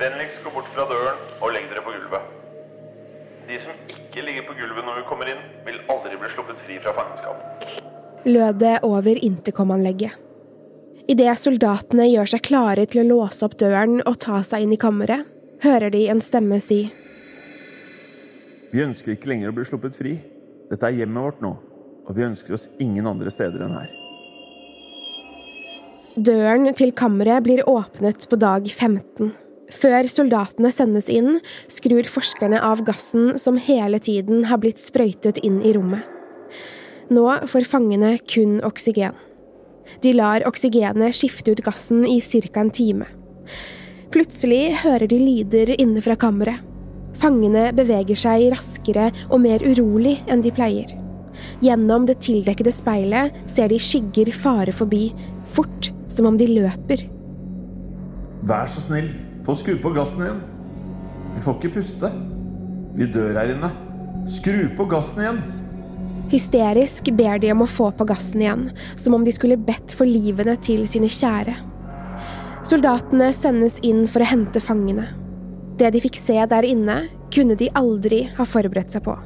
Vennligst 0.00 0.40
gå 0.42 0.50
bort 0.50 0.70
fra 0.74 0.86
døren 0.90 1.20
og 1.38 1.52
legg 1.54 1.68
dere 1.70 1.84
på 1.84 1.92
gulvet. 1.94 2.24
De 3.46 3.60
som 3.62 3.76
ikke 3.92 4.24
ligger 4.26 4.48
på 4.48 4.56
gulvet 4.58 4.86
når 4.88 4.98
vi 4.98 5.04
kommer 5.10 5.30
inn, 5.30 5.44
vil 5.66 5.78
aldri 5.92 6.18
bli 6.18 6.32
sluppet 6.34 6.58
fri 6.66 6.80
fra 6.82 6.94
fangenskap. 6.96 7.70
Lød 8.26 8.58
det 8.62 8.74
over 8.86 9.18
intercom-anlegget. 9.30 10.18
Idet 11.10 11.34
soldatene 11.38 12.06
gjør 12.06 12.30
seg 12.34 12.44
klare 12.46 12.86
til 12.90 13.02
å 13.02 13.08
låse 13.08 13.42
opp 13.46 13.56
døren 13.58 14.00
og 14.06 14.20
ta 14.22 14.40
seg 14.46 14.66
inn 14.66 14.74
i 14.74 14.80
kammeret, 14.80 15.26
hører 15.62 15.90
de 15.94 16.06
en 16.10 16.22
stemme 16.22 16.58
si 16.62 16.84
Vi 18.72 18.80
ønsker 18.82 19.14
ikke 19.14 19.28
lenger 19.30 19.50
å 19.50 19.54
bli 19.54 19.66
sluppet 19.68 19.98
fri. 19.98 20.16
Dette 20.72 20.88
er 20.88 21.02
hjemmet 21.02 21.26
vårt 21.26 21.42
nå, 21.44 21.52
og 22.08 22.16
vi 22.16 22.24
ønsker 22.24 22.56
oss 22.56 22.70
ingen 22.80 23.08
andre 23.10 23.32
steder 23.32 23.66
enn 23.66 23.76
her. 23.76 23.90
Døren 26.16 26.68
til 26.76 26.92
kammeret 26.96 27.44
blir 27.44 27.62
åpnet 27.68 28.24
på 28.28 28.38
dag 28.40 28.66
15. 28.68 29.32
Før 29.72 30.08
soldatene 30.10 30.72
sendes 30.72 31.08
inn, 31.12 31.38
skrur 31.72 32.08
forskerne 32.08 32.60
av 32.60 32.82
gassen 32.84 33.38
som 33.40 33.60
hele 33.60 34.00
tiden 34.00 34.46
har 34.50 34.60
blitt 34.60 34.80
sprøytet 34.80 35.40
inn 35.44 35.60
i 35.64 35.72
rommet. 35.76 36.04
Nå 37.12 37.24
får 37.48 37.68
fangene 37.68 38.16
kun 38.28 38.60
oksygen. 38.64 39.16
De 40.04 40.12
lar 40.16 40.44
oksygenet 40.48 41.16
skifte 41.16 41.52
ut 41.52 41.64
gassen 41.64 42.04
i 42.08 42.20
ca. 42.20 42.60
en 42.60 42.70
time. 42.70 43.08
Plutselig 44.12 44.76
hører 44.84 45.08
de 45.08 45.18
lyder 45.20 45.74
inne 45.80 46.00
fra 46.04 46.16
kammeret. 46.16 46.71
Fangene 47.18 47.68
beveger 47.76 48.18
seg 48.18 48.48
raskere 48.54 49.10
og 49.28 49.42
mer 49.44 49.62
urolig 49.64 50.18
enn 50.30 50.42
de 50.44 50.52
pleier. 50.54 50.92
Gjennom 51.64 52.06
det 52.08 52.18
tildekkede 52.24 52.72
speilet 52.74 53.36
ser 53.50 53.72
de 53.72 53.80
skygger 53.80 54.32
fare 54.36 54.74
forbi, 54.74 55.10
fort 55.54 55.90
som 56.12 56.28
om 56.28 56.38
de 56.38 56.48
løper. 56.50 57.06
Vær 58.48 58.68
så 58.70 58.82
snill, 58.84 59.08
få 59.46 59.56
skru 59.58 59.76
på 59.80 59.94
gassen 59.96 60.24
igjen. 60.24 60.42
Vi 61.32 61.44
får 61.44 61.58
ikke 61.58 61.74
puste. 61.78 62.12
Vi 62.98 63.08
dør 63.08 63.38
her 63.38 63.54
inne. 63.54 63.72
Skru 64.30 64.66
på 64.76 64.86
gassen 64.90 65.22
igjen. 65.22 65.42
Hysterisk 66.32 67.10
ber 67.16 67.40
de 67.42 67.50
om 67.52 67.64
å 67.64 67.70
få 67.70 67.90
på 67.96 68.06
gassen 68.08 68.42
igjen, 68.44 68.68
som 68.96 69.16
om 69.16 69.24
de 69.24 69.32
skulle 69.34 69.60
bedt 69.60 69.94
for 69.96 70.08
livene 70.08 70.56
til 70.64 70.84
sine 70.90 71.10
kjære. 71.12 71.56
Soldatene 72.66 73.32
sendes 73.34 73.80
inn 73.84 74.04
for 74.08 74.22
å 74.22 74.30
hente 74.30 74.62
fangene. 74.62 75.08
Det 75.82 75.88
de 75.90 75.98
fikk 76.04 76.14
se 76.14 76.36
der 76.46 76.62
inne, 76.62 77.08
kunne 77.34 77.56
de 77.58 77.66
aldri 77.74 78.20
ha 78.36 78.44
forberedt 78.46 78.92
seg 78.94 79.02
på. 79.02 79.16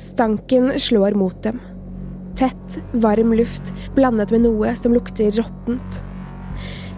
Stanken 0.00 0.70
slår 0.80 1.12
mot 1.20 1.36
dem. 1.44 1.58
Tett, 2.36 2.78
varm 2.96 3.34
luft 3.36 3.74
blandet 3.96 4.32
med 4.32 4.46
noe 4.46 4.70
som 4.78 4.94
lukter 4.96 5.36
råttent. 5.36 5.98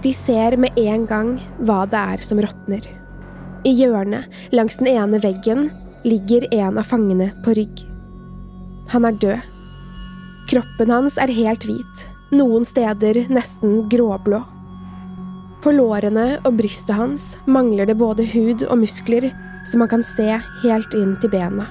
De 0.05 0.12
ser 0.14 0.55
med 0.62 0.78
en 0.78 1.09
gang 1.11 1.33
hva 1.59 1.81
det 1.90 1.99
er 2.14 2.23
som 2.23 2.38
råtner. 2.43 2.87
I 3.67 3.73
hjørnet, 3.81 4.31
langs 4.55 4.78
den 4.78 4.93
ene 4.93 5.19
veggen, 5.25 5.67
ligger 6.07 6.47
en 6.55 6.78
av 6.78 6.87
fangene 6.87 7.33
på 7.43 7.57
rygg. 7.59 7.83
Han 8.95 9.09
er 9.11 9.19
død. 9.25 9.50
Kroppen 10.52 10.95
hans 10.95 11.19
er 11.19 11.35
helt 11.35 11.67
hvit, 11.67 12.07
noen 12.31 12.62
steder 12.62 13.25
nesten 13.26 13.88
gråblå. 13.90 14.45
På 15.62 15.73
lårene 15.75 16.37
og 16.47 16.55
brystet 16.61 16.95
hans 16.95 17.33
mangler 17.50 17.88
det 17.88 17.99
både 17.99 18.27
hud 18.31 18.62
og 18.69 18.79
muskler, 18.79 19.33
så 19.67 19.81
man 19.81 19.91
kan 19.91 20.05
se 20.07 20.38
helt 20.62 20.95
inn 20.95 21.17
til 21.19 21.33
bena. 21.33 21.67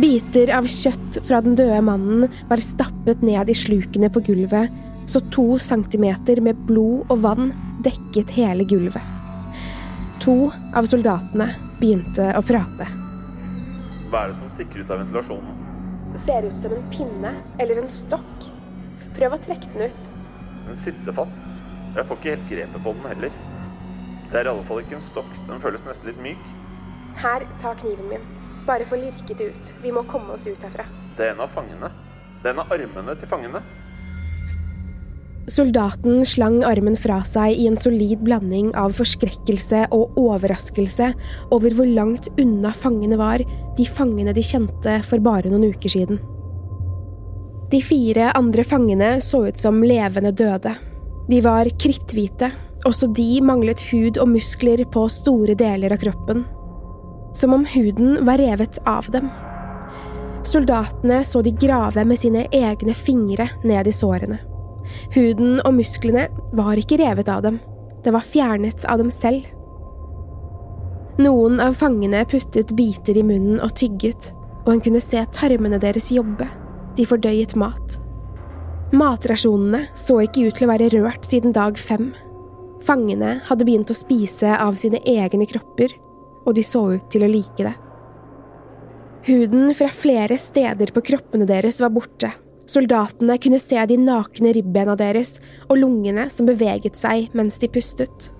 Biter 0.00 0.50
av 0.56 0.66
kjøtt 0.66 1.20
fra 1.28 1.38
den 1.44 1.54
døde 1.58 1.82
mannen 1.84 2.24
var 2.48 2.62
stappet 2.64 3.20
ned 3.22 3.52
i 3.52 3.54
slukene 3.54 4.08
på 4.10 4.24
gulvet, 4.26 4.72
så 5.06 5.20
to 5.34 5.58
centimeter 5.60 6.40
med 6.42 6.64
blod 6.66 7.12
og 7.12 7.20
vann 7.22 7.52
dekket 7.84 8.32
hele 8.34 8.64
gulvet. 8.66 9.12
To 10.24 10.48
av 10.74 10.88
soldatene 10.88 11.50
begynte 11.82 12.30
å 12.32 12.42
prate. 12.48 12.88
Hva 14.08 14.24
er 14.24 14.32
det 14.32 14.38
som 14.38 14.48
stikker 14.50 14.80
ut 14.80 14.90
av 14.94 15.02
ventilasjonen? 15.02 15.60
Ser 16.24 16.48
ut 16.48 16.56
som 16.56 16.72
en 16.72 16.88
pinne 16.94 17.34
eller 17.60 17.82
en 17.82 17.90
stokk. 17.92 18.48
Prøv 19.18 19.36
å 19.36 19.40
trekke 19.44 19.70
den 19.74 19.92
ut. 19.92 20.10
Den 20.64 20.80
sitter 20.80 21.14
fast. 21.14 21.42
Jeg 21.94 22.06
får 22.08 22.18
ikke 22.18 22.32
helt 22.34 22.48
grepet 22.50 22.82
på 22.82 22.92
den 22.96 23.06
heller. 23.12 23.36
Det 24.30 24.40
er 24.40 24.48
i 24.48 24.50
alle 24.50 24.64
fall 24.66 24.80
ikke 24.82 24.96
en 24.98 25.04
stokk. 25.04 25.30
Den 25.46 25.62
føles 25.62 25.84
nesten 25.86 26.10
litt 26.10 26.20
myk. 26.24 26.50
Her, 27.22 27.44
ta 27.62 27.74
kniven 27.78 28.08
min. 28.10 28.24
Bare 28.66 28.86
få 28.88 28.98
lirket 28.98 29.38
det 29.38 29.52
ut. 29.54 29.72
Vi 29.82 29.92
må 29.94 30.02
komme 30.10 30.34
oss 30.34 30.48
ut 30.48 30.62
herfra. 30.64 30.88
Det 31.14 31.28
er 31.28 31.34
en 31.36 31.42
av 31.44 31.52
fangene. 31.54 31.90
Det 32.42 32.50
er 32.50 32.56
en 32.56 32.62
av 32.64 32.72
armene 32.74 33.14
til 33.20 33.30
fangene. 33.30 33.62
Soldaten 35.54 36.24
slang 36.24 36.62
armen 36.64 36.96
fra 36.96 37.18
seg 37.28 37.58
i 37.60 37.66
en 37.68 37.76
solid 37.76 38.22
blanding 38.24 38.70
av 38.80 38.94
forskrekkelse 38.96 39.82
og 39.92 40.16
overraskelse 40.18 41.10
over 41.52 41.76
hvor 41.76 41.86
langt 41.86 42.30
unna 42.40 42.72
fangene 42.72 43.18
var, 43.20 43.44
de 43.76 43.86
fangene 43.86 44.32
de 44.34 44.42
kjente 44.42 44.96
for 45.04 45.20
bare 45.22 45.52
noen 45.52 45.68
uker 45.74 45.92
siden. 45.92 46.18
De 47.70 47.82
fire 47.84 48.32
andre 48.38 48.64
fangene 48.64 49.12
så 49.24 49.44
ut 49.50 49.60
som 49.60 49.84
levende 49.84 50.32
døde. 50.32 50.74
De 51.28 51.40
var 51.40 51.68
kritthvite, 51.80 52.50
også 52.84 53.08
de 53.16 53.40
manglet 53.40 53.80
hud 53.88 54.18
og 54.20 54.28
muskler 54.34 54.84
på 54.92 55.06
store 55.08 55.56
deler 55.56 55.94
av 55.94 56.02
kroppen. 56.02 56.44
Som 57.34 57.56
om 57.56 57.64
huden 57.66 58.18
var 58.26 58.38
revet 58.42 58.78
av 58.86 59.08
dem. 59.14 59.30
Soldatene 60.44 61.22
så 61.24 61.40
de 61.42 61.54
grave 61.56 62.04
med 62.04 62.20
sine 62.20 62.44
egne 62.52 62.94
fingre 62.94 63.48
ned 63.64 63.88
i 63.88 63.94
sårene. 63.94 64.38
Huden 65.14 65.62
og 65.64 65.72
musklene 65.78 66.28
var 66.52 66.76
ikke 66.76 67.00
revet 67.00 67.30
av 67.32 67.40
dem, 67.46 67.58
det 68.04 68.12
var 68.12 68.26
fjernet 68.28 68.84
av 68.84 69.00
dem 69.00 69.10
selv. 69.10 69.48
Noen 71.24 71.60
av 71.62 71.76
fangene 71.78 72.24
puttet 72.28 72.74
biter 72.76 73.16
i 73.16 73.24
munnen 73.24 73.62
og 73.64 73.72
tygget, 73.80 74.32
og 74.64 74.74
hun 74.74 74.84
kunne 74.84 75.00
se 75.00 75.24
tarmene 75.32 75.80
deres 75.80 76.10
jobbe, 76.12 76.50
de 76.98 77.06
fordøyet 77.08 77.56
mat. 77.56 77.96
Matrasjonene 78.92 79.86
så 79.96 80.20
ikke 80.26 80.48
ut 80.48 80.58
til 80.58 80.66
å 80.66 80.72
være 80.74 80.90
rørt 80.92 81.24
siden 81.26 81.54
dag 81.56 81.78
fem. 81.80 82.12
Fangene 82.84 83.38
hadde 83.48 83.64
begynt 83.64 83.90
å 83.90 83.96
spise 83.96 84.58
av 84.60 84.76
sine 84.76 85.00
egne 85.08 85.48
kropper, 85.48 85.96
og 86.44 86.54
de 86.58 86.64
så 86.66 86.84
ut 86.98 87.08
til 87.10 87.24
å 87.24 87.30
like 87.30 87.64
det. 87.64 87.74
Huden 89.24 89.72
fra 89.72 89.88
flere 89.88 90.36
steder 90.36 90.92
på 90.92 91.00
kroppene 91.06 91.48
deres 91.48 91.80
var 91.80 91.94
borte, 91.94 92.34
Soldatene 92.66 93.36
kunne 93.38 93.58
se 93.60 93.80
de 93.86 93.96
nakne 94.00 94.52
ribbena 94.56 94.94
deres 94.96 95.36
og 95.68 95.76
lungene 95.82 96.30
som 96.32 96.48
beveget 96.48 96.96
seg 96.96 97.34
mens 97.36 97.60
de 97.60 97.68
pustet. 97.68 98.30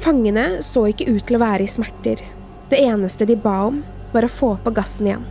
Fangene 0.00 0.62
så 0.66 0.86
ikke 0.90 1.06
ut 1.12 1.26
til 1.28 1.38
å 1.38 1.42
være 1.44 1.66
i 1.66 1.70
smerter. 1.70 2.22
Det 2.70 2.80
eneste 2.82 3.28
de 3.28 3.36
ba 3.38 3.56
om, 3.68 3.82
var 4.14 4.26
å 4.26 4.32
få 4.32 4.54
på 4.64 4.72
gassen 4.74 5.06
igjen. 5.06 5.26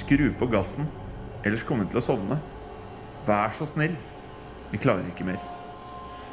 Skru 0.00 0.28
på 0.38 0.48
gassen, 0.52 0.88
ellers 1.44 1.64
kommer 1.64 1.86
vi 1.86 1.94
til 1.94 2.02
å 2.02 2.06
sovne. 2.10 2.40
Vær 3.28 3.52
så 3.58 3.68
snill. 3.70 3.96
Vi 4.70 4.80
klarer 4.80 5.06
ikke 5.10 5.26
mer. 5.28 5.40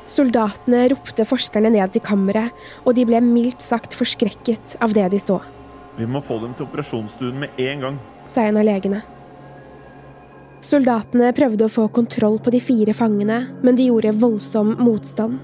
Soldatene 0.08 0.86
ropte 0.94 1.26
forskerne 1.28 1.72
ned 1.74 1.92
til 1.92 2.04
kammeret, 2.06 2.56
og 2.86 2.96
de 2.96 3.04
ble 3.08 3.20
mildt 3.24 3.64
sagt 3.64 3.98
forskrekket 3.98 4.78
av 4.84 4.96
det 4.96 5.10
de 5.12 5.20
så. 5.20 5.42
Vi 5.98 6.08
må 6.08 6.22
få 6.24 6.38
dem 6.44 6.54
til 6.56 6.68
operasjonsstuen 6.68 7.40
med 7.42 7.60
en 7.60 7.84
gang, 7.84 8.02
sa 8.30 8.46
en 8.48 8.60
av 8.62 8.68
legene. 8.68 9.02
Soldatene 10.64 11.34
prøvde 11.38 11.68
å 11.68 11.72
få 11.72 11.88
kontroll 11.94 12.40
på 12.44 12.54
de 12.54 12.62
fire 12.64 12.96
fangene, 12.98 13.44
men 13.64 13.78
de 13.78 13.90
gjorde 13.90 14.16
voldsom 14.22 14.76
motstand. 14.82 15.42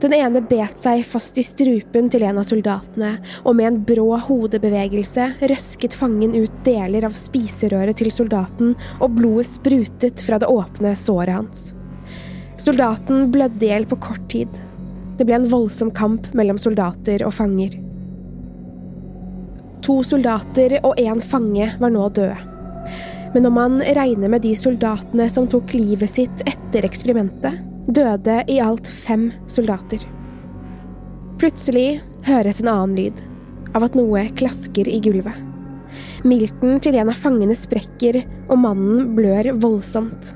Den 0.00 0.14
ene 0.16 0.40
bet 0.40 0.78
seg 0.80 1.02
fast 1.04 1.36
i 1.36 1.42
strupen 1.44 2.06
til 2.08 2.22
en 2.24 2.38
av 2.40 2.46
soldatene, 2.48 3.10
og 3.44 3.56
med 3.58 3.66
en 3.68 3.80
brå 3.84 4.14
hodebevegelse 4.24 5.26
røsket 5.50 5.96
fangen 6.00 6.32
ut 6.38 6.54
deler 6.64 7.04
av 7.04 7.18
spiserøret 7.20 8.00
til 8.00 8.08
soldaten, 8.14 8.72
og 8.96 9.18
blodet 9.18 9.50
sprutet 9.50 10.24
fra 10.24 10.40
det 10.40 10.48
åpne 10.48 10.94
såret 10.96 11.36
hans. 11.36 11.68
Soldaten 12.60 13.28
blødde 13.32 13.66
i 13.66 13.72
hjel 13.74 13.84
på 13.88 14.00
kort 14.00 14.24
tid. 14.32 14.48
Det 15.20 15.26
ble 15.28 15.36
en 15.36 15.48
voldsom 15.52 15.92
kamp 15.92 16.30
mellom 16.36 16.56
soldater 16.60 17.20
og 17.26 17.36
fanger. 17.36 17.76
To 19.84 20.00
soldater 20.04 20.78
og 20.80 20.96
én 21.00 21.20
fange 21.20 21.74
var 21.80 21.92
nå 21.92 22.08
døde. 22.16 22.40
Men 23.34 23.46
om 23.46 23.54
man 23.54 23.80
regner 23.84 24.32
med 24.32 24.42
de 24.48 24.56
soldatene 24.58 25.28
som 25.30 25.44
tok 25.48 25.74
livet 25.76 26.10
sitt 26.10 26.40
etter 26.48 26.88
eksperimentet, 26.88 27.60
døde 27.96 28.40
i 28.50 28.58
alt 28.62 28.88
fem 28.88 29.30
soldater. 29.50 30.02
Plutselig 31.40 32.00
høres 32.26 32.60
en 32.60 32.68
annen 32.72 32.96
lyd, 32.98 33.22
av 33.74 33.86
at 33.86 33.96
noe 33.96 34.26
klasker 34.36 34.88
i 34.90 35.00
gulvet. 35.02 35.46
Milten 36.22 36.78
til 36.84 36.98
en 37.00 37.10
av 37.10 37.18
fangene 37.18 37.56
sprekker, 37.56 38.20
og 38.50 38.60
mannen 38.62 39.14
blør 39.16 39.52
voldsomt. 39.62 40.34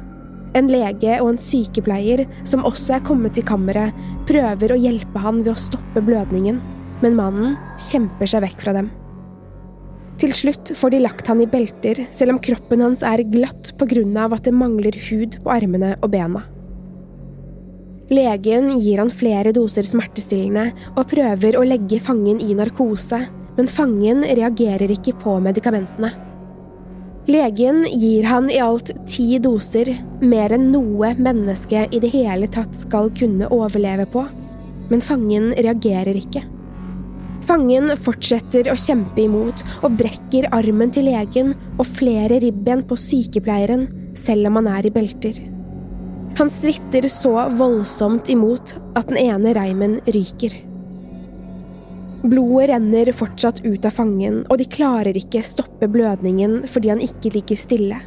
En 0.54 0.70
lege 0.70 1.18
og 1.18 1.32
en 1.32 1.40
sykepleier, 1.40 2.24
som 2.46 2.64
også 2.66 2.96
er 2.96 3.06
kommet 3.06 3.34
til 3.36 3.46
kammeret, 3.46 3.94
prøver 4.28 4.72
å 4.72 4.78
hjelpe 4.78 5.22
han 5.22 5.42
ved 5.42 5.52
å 5.54 5.60
stoppe 5.60 6.02
blødningen, 6.06 6.60
men 7.02 7.18
mannen 7.18 7.56
kjemper 7.90 8.30
seg 8.30 8.46
vekk 8.46 8.62
fra 8.62 8.76
dem. 8.78 8.90
Til 10.22 10.30
slutt 10.36 10.70
får 10.78 10.94
de 10.94 11.02
lagt 11.02 11.26
han 11.26 11.42
i 11.42 11.50
belter, 11.50 12.04
selv 12.14 12.36
om 12.36 12.42
kroppen 12.42 12.84
hans 12.86 13.02
er 13.02 13.24
glatt 13.26 13.74
av 13.74 14.36
at 14.36 14.44
det 14.46 14.54
mangler 14.54 14.94
hud 15.10 15.40
på 15.42 15.50
armene 15.50 15.96
og 16.00 16.12
bena. 16.14 16.44
Legen 18.14 18.68
gir 18.78 19.00
han 19.00 19.10
flere 19.10 19.50
doser 19.56 19.86
smertestillende 19.86 20.68
og 20.94 21.08
prøver 21.10 21.56
å 21.58 21.64
legge 21.66 21.98
fangen 22.02 22.38
i 22.42 22.54
narkose, 22.54 23.24
men 23.56 23.70
fangen 23.70 24.22
reagerer 24.26 24.92
ikke 24.94 25.16
på 25.22 25.38
medikamentene. 25.42 26.12
Legen 27.30 27.86
gir 27.88 28.26
han 28.28 28.50
i 28.52 28.58
alt 28.60 28.92
ti 29.08 29.38
doser, 29.40 29.88
mer 30.20 30.52
enn 30.52 30.68
noe 30.74 31.14
menneske 31.16 31.86
i 31.88 32.00
det 32.02 32.10
hele 32.12 32.50
tatt 32.52 32.76
skal 32.76 33.08
kunne 33.16 33.48
overleve 33.54 34.04
på, 34.12 34.26
men 34.90 35.02
fangen 35.02 35.54
reagerer 35.56 36.18
ikke. 36.20 36.44
Fangen 37.48 37.90
fortsetter 38.00 38.70
å 38.72 38.76
kjempe 38.78 39.24
imot 39.24 39.64
og 39.82 39.96
brekker 40.00 40.50
armen 40.56 40.92
til 40.92 41.08
legen 41.08 41.52
og 41.78 41.88
flere 41.88 42.38
ribben 42.44 42.84
på 42.88 43.00
sykepleieren, 43.00 43.88
selv 44.16 44.52
om 44.52 44.60
han 44.60 44.70
er 44.76 44.88
i 44.88 44.94
belter. 44.94 45.40
Han 46.36 46.50
stritter 46.50 47.08
så 47.08 47.48
voldsomt 47.54 48.28
imot 48.28 48.74
at 48.98 49.06
den 49.10 49.18
ene 49.20 49.52
reimen 49.54 50.00
ryker. 50.06 50.56
Blodet 52.24 52.70
renner 52.72 53.10
fortsatt 53.14 53.60
ut 53.62 53.84
av 53.84 53.94
fangen, 53.94 54.40
og 54.48 54.58
de 54.58 54.66
klarer 54.66 55.14
ikke 55.14 55.44
stoppe 55.46 55.86
blødningen 55.92 56.64
fordi 56.70 56.90
han 56.90 57.02
ikke 57.04 57.30
ligger 57.36 57.60
stille. 57.60 58.00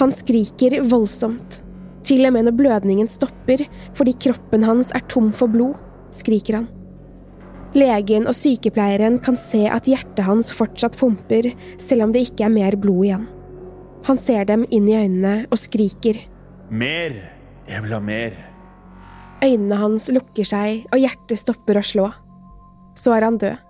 Han 0.00 0.12
skriker 0.12 0.80
voldsomt. 0.88 1.60
Til 2.06 2.26
og 2.26 2.34
med 2.34 2.48
når 2.48 2.56
blødningen 2.58 3.10
stopper 3.10 3.62
fordi 3.94 4.16
kroppen 4.26 4.66
hans 4.66 4.90
er 4.96 5.06
tom 5.12 5.30
for 5.36 5.52
blod, 5.52 5.76
skriker 6.16 6.60
han. 6.60 6.66
Legen 7.76 8.26
og 8.26 8.34
sykepleieren 8.34 9.20
kan 9.22 9.36
se 9.38 9.66
at 9.68 9.86
hjertet 9.90 10.24
hans 10.24 10.50
fortsatt 10.56 10.96
pumper, 10.98 11.52
selv 11.78 12.06
om 12.06 12.14
det 12.14 12.26
ikke 12.30 12.48
er 12.48 12.54
mer 12.56 12.78
blod 12.80 13.04
igjen. 13.04 13.30
Han 14.08 14.18
ser 14.22 14.46
dem 14.48 14.64
inn 14.70 14.88
i 14.88 14.98
øynene 14.98 15.38
og 15.50 15.60
skriker. 15.60 16.24
Mer! 16.70 17.35
Jeg 17.66 17.82
vil 17.82 17.94
ha 17.96 18.00
mer. 18.02 18.36
Øynene 19.44 19.78
hans 19.80 20.08
lukker 20.14 20.46
seg, 20.46 20.86
og 20.92 21.02
hjertet 21.02 21.40
stopper 21.40 21.80
å 21.80 21.84
slå. 21.84 22.10
Så 22.96 23.12
er 23.16 23.26
han 23.26 23.38
død. 23.42 23.62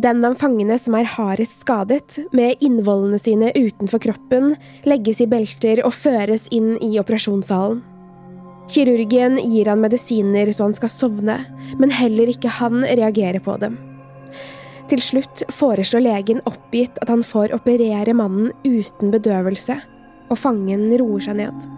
Den 0.00 0.24
av 0.24 0.36
fangene 0.40 0.78
som 0.80 0.94
er 0.96 1.08
hardest 1.12 1.60
skadet, 1.64 2.16
med 2.32 2.62
innvollene 2.64 3.18
sine 3.20 3.50
utenfor 3.52 4.00
kroppen, 4.00 4.54
legges 4.88 5.20
i 5.20 5.26
belter 5.28 5.82
og 5.84 5.92
føres 5.92 6.46
inn 6.54 6.76
i 6.80 6.94
operasjonssalen. 7.02 7.82
Kirurgen 8.70 9.36
gir 9.42 9.66
han 9.66 9.82
medisiner 9.82 10.52
så 10.54 10.68
han 10.68 10.76
skal 10.78 10.92
sovne, 10.92 11.36
men 11.82 11.92
heller 11.92 12.30
ikke 12.30 12.52
han 12.60 12.84
reagerer 12.86 13.42
på 13.42 13.56
dem. 13.60 13.76
Til 14.90 15.02
slutt 15.02 15.42
foreslår 15.54 16.06
legen 16.06 16.40
oppgitt 16.48 16.96
at 17.02 17.10
han 17.10 17.26
får 17.26 17.52
operere 17.58 18.14
mannen 18.16 18.54
uten 18.64 19.10
bedøvelse, 19.12 19.76
og 20.30 20.38
fangen 20.38 20.86
roer 21.02 21.26
seg 21.26 21.42
ned. 21.42 21.68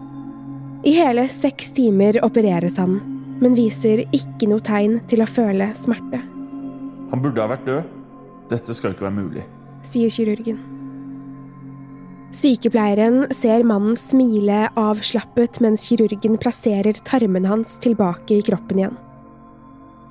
I 0.82 0.92
hele 0.96 1.28
seks 1.30 1.70
timer 1.76 2.16
opereres 2.26 2.74
han, 2.80 2.96
men 3.42 3.54
viser 3.54 4.02
ikke 4.10 4.48
noe 4.50 4.62
tegn 4.66 4.96
til 5.10 5.22
å 5.22 5.30
føle 5.30 5.70
smerte, 5.78 6.18
Han 7.12 7.20
burde 7.20 7.42
ha 7.42 7.50
vært 7.50 7.66
død. 7.66 7.88
Dette 8.48 8.74
skal 8.74 8.94
ikke 8.94 9.04
være 9.04 9.18
mulig. 9.18 9.42
sier 9.82 10.08
kirurgen. 10.10 10.58
Sykepleieren 12.32 13.26
ser 13.30 13.62
mannen 13.62 13.96
smile 13.96 14.70
avslappet 14.74 15.60
mens 15.60 15.84
kirurgen 15.86 16.38
plasserer 16.40 16.96
tarmen 17.04 17.44
hans 17.44 17.76
tilbake 17.84 18.38
i 18.38 18.42
kroppen 18.42 18.78
igjen. 18.80 18.96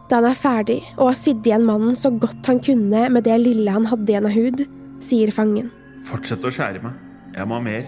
Da 0.08 0.20
han 0.20 0.30
er 0.30 0.38
ferdig 0.38 0.84
og 1.00 1.08
har 1.10 1.18
sydd 1.18 1.48
igjen 1.48 1.66
mannen 1.66 1.96
så 1.96 2.12
godt 2.14 2.46
han 2.46 2.62
kunne 2.62 3.10
med 3.10 3.24
det 3.26 3.40
lille 3.42 3.72
han 3.72 3.90
hadde 3.90 4.12
igjen 4.12 4.30
av 4.30 4.38
hud, 4.38 4.66
sier 5.02 5.32
fangen. 5.32 5.72
Fortsett 6.06 6.46
å 6.46 6.54
skjære 6.54 6.84
meg. 6.84 6.94
Jeg 7.34 7.48
må 7.48 7.58
ha 7.58 7.66
mer. 7.66 7.88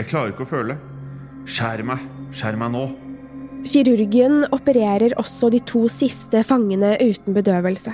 Jeg 0.00 0.10
klarer 0.10 0.34
ikke 0.34 0.48
å 0.48 0.50
føle. 0.50 0.78
Skjær 1.48 1.84
meg. 1.86 2.02
Skjær 2.36 2.58
meg 2.60 2.74
nå. 2.74 2.84
Kirurgen 3.66 4.46
opererer 4.54 5.12
også 5.20 5.50
de 5.52 5.60
to 5.68 5.84
siste 5.92 6.40
fangene 6.48 6.94
uten 7.00 7.36
bedøvelse. 7.36 7.92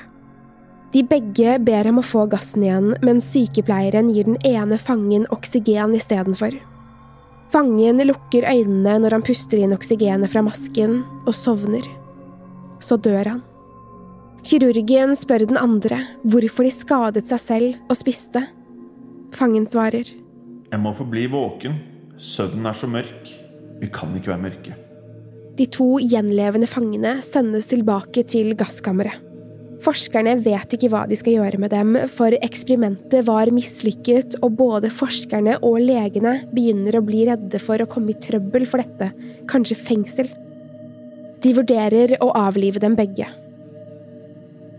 De 0.95 1.03
begge 1.05 1.57
ber 1.67 1.89
om 1.91 1.99
å 2.01 2.07
få 2.07 2.25
gassen 2.31 2.63
igjen, 2.65 2.93
men 3.05 3.19
sykepleieren 3.21 4.09
gir 4.15 4.29
den 4.29 4.39
ene 4.47 4.79
fangen 4.79 5.27
oksygen 5.35 5.97
istedenfor. 5.99 6.55
Fangen 7.53 8.01
lukker 8.07 8.47
øynene 8.47 8.95
når 9.03 9.19
han 9.19 9.27
puster 9.27 9.61
inn 9.61 9.75
oksygenet 9.75 10.31
fra 10.33 10.45
masken, 10.47 11.03
og 11.27 11.35
sovner. 11.35 11.85
Så 12.83 12.99
dør 13.03 13.35
han. 13.35 13.43
Kirurgen 14.47 15.17
spør 15.19 15.47
den 15.51 15.59
andre 15.59 16.05
hvorfor 16.23 16.67
de 16.67 16.71
skadet 16.75 17.27
seg 17.27 17.43
selv 17.43 17.91
og 17.91 17.99
spiste. 17.99 18.45
Fangen 19.35 19.67
svarer. 19.67 20.07
Jeg 20.71 20.83
må 20.83 20.95
forbli 20.95 21.27
våken. 21.31 21.81
Søvnen 22.23 22.67
er 22.69 22.77
så 22.77 22.89
mørk. 22.89 23.31
Vi 23.81 23.89
kan 23.93 24.15
ikke 24.17 24.33
være 24.33 24.45
mørke. 24.47 24.77
De 25.57 25.67
to 25.73 25.97
gjenlevende 26.01 26.69
fangene 26.69 27.19
sendes 27.25 27.69
tilbake 27.71 28.25
til 28.29 28.53
gasskammeret. 28.57 29.23
Forskerne 29.85 30.39
vet 30.41 30.73
ikke 30.73 30.89
hva 30.93 31.03
de 31.09 31.17
skal 31.21 31.37
gjøre 31.37 31.61
med 31.61 31.71
dem, 31.75 31.97
for 32.09 32.33
eksperimentet 32.43 33.27
var 33.29 33.51
mislykket, 33.53 34.39
og 34.41 34.57
både 34.57 34.91
forskerne 34.93 35.59
og 35.61 35.77
legene 35.85 36.39
begynner 36.53 36.97
å 36.97 37.05
bli 37.05 37.27
redde 37.29 37.61
for 37.63 37.81
å 37.81 37.89
komme 37.91 38.15
i 38.15 38.21
trøbbel 38.25 38.65
for 38.69 38.81
dette, 38.81 39.11
kanskje 39.53 39.79
fengsel. 39.79 40.33
De 41.45 41.53
vurderer 41.57 42.17
å 42.25 42.33
avlive 42.41 42.81
dem 42.83 42.97
begge. 42.99 43.29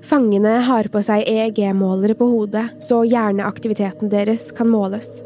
Fangene 0.07 0.57
har 0.65 0.89
på 0.89 1.01
seg 1.05 1.29
EEG-målere 1.29 2.17
på 2.17 2.27
hodet, 2.33 2.65
så 2.83 3.03
hjerneaktiviteten 3.05 4.09
deres 4.11 4.49
kan 4.57 4.69
måles. 4.71 5.19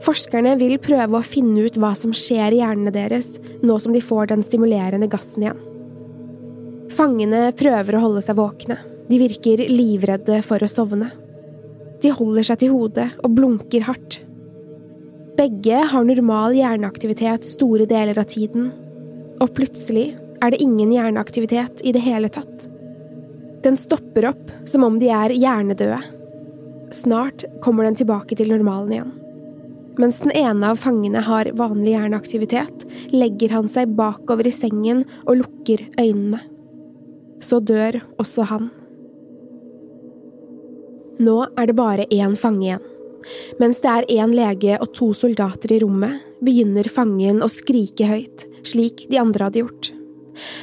Forskerne 0.00 0.54
vil 0.60 0.78
prøve 0.80 1.18
å 1.18 1.26
finne 1.26 1.66
ut 1.66 1.76
hva 1.80 1.92
som 1.98 2.14
skjer 2.16 2.54
i 2.56 2.60
hjernene 2.62 2.92
deres 2.94 3.34
nå 3.60 3.76
som 3.82 3.92
de 3.92 4.00
får 4.04 4.30
den 4.30 4.44
stimulerende 4.44 5.10
gassen 5.12 5.44
igjen. 5.44 5.60
Fangene 6.90 7.50
prøver 7.56 7.96
å 7.96 8.04
holde 8.06 8.22
seg 8.24 8.38
våkne. 8.38 8.78
De 9.10 9.18
virker 9.20 9.62
livredde 9.68 10.40
for 10.46 10.62
å 10.62 10.70
sovne. 10.70 11.10
De 12.00 12.12
holder 12.16 12.46
seg 12.48 12.62
til 12.62 12.72
hodet 12.72 13.10
og 13.20 13.34
blunker 13.36 13.84
hardt. 13.88 14.22
Begge 15.36 15.84
har 15.92 16.06
normal 16.06 16.56
hjerneaktivitet 16.56 17.46
store 17.48 17.86
deler 17.88 18.18
av 18.20 18.28
tiden, 18.32 18.70
og 19.40 19.52
plutselig 19.56 20.10
er 20.40 20.52
det 20.52 20.62
ingen 20.64 20.92
hjerneaktivitet 20.94 21.84
i 21.84 21.92
det 21.96 22.02
hele 22.04 22.32
tatt. 22.32 22.66
Den 23.64 23.76
stopper 23.76 24.30
opp 24.32 24.52
som 24.68 24.84
om 24.86 24.98
de 25.00 25.12
er 25.12 25.36
hjernedøde. 25.36 26.00
Snart 26.96 27.44
kommer 27.62 27.86
den 27.86 27.98
tilbake 28.00 28.36
til 28.36 28.50
normalen 28.52 28.94
igjen. 28.96 29.16
Mens 29.98 30.20
den 30.22 30.32
ene 30.36 30.70
av 30.70 30.78
fangene 30.80 31.22
har 31.26 31.50
vanlig 31.58 31.96
hjerneaktivitet, 31.96 32.86
legger 33.10 33.56
han 33.56 33.68
seg 33.72 33.94
bakover 33.98 34.46
i 34.46 34.54
sengen 34.54 35.04
og 35.26 35.40
lukker 35.42 35.82
øynene. 36.00 36.42
Så 37.40 37.58
dør 37.64 38.02
også 38.20 38.46
han. 38.50 38.70
Nå 41.20 41.36
er 41.58 41.68
det 41.68 41.76
bare 41.76 42.08
én 42.12 42.36
fange 42.38 42.66
igjen. 42.68 42.90
Mens 43.60 43.80
det 43.84 43.92
er 43.92 44.10
én 44.22 44.32
lege 44.32 44.78
og 44.80 44.92
to 44.96 45.10
soldater 45.16 45.74
i 45.74 45.80
rommet, 45.82 46.20
begynner 46.40 46.88
fangen 46.88 47.42
å 47.44 47.48
skrike 47.52 48.06
høyt, 48.08 48.46
slik 48.64 49.04
de 49.10 49.18
andre 49.20 49.48
hadde 49.48 49.60
gjort. 49.60 49.90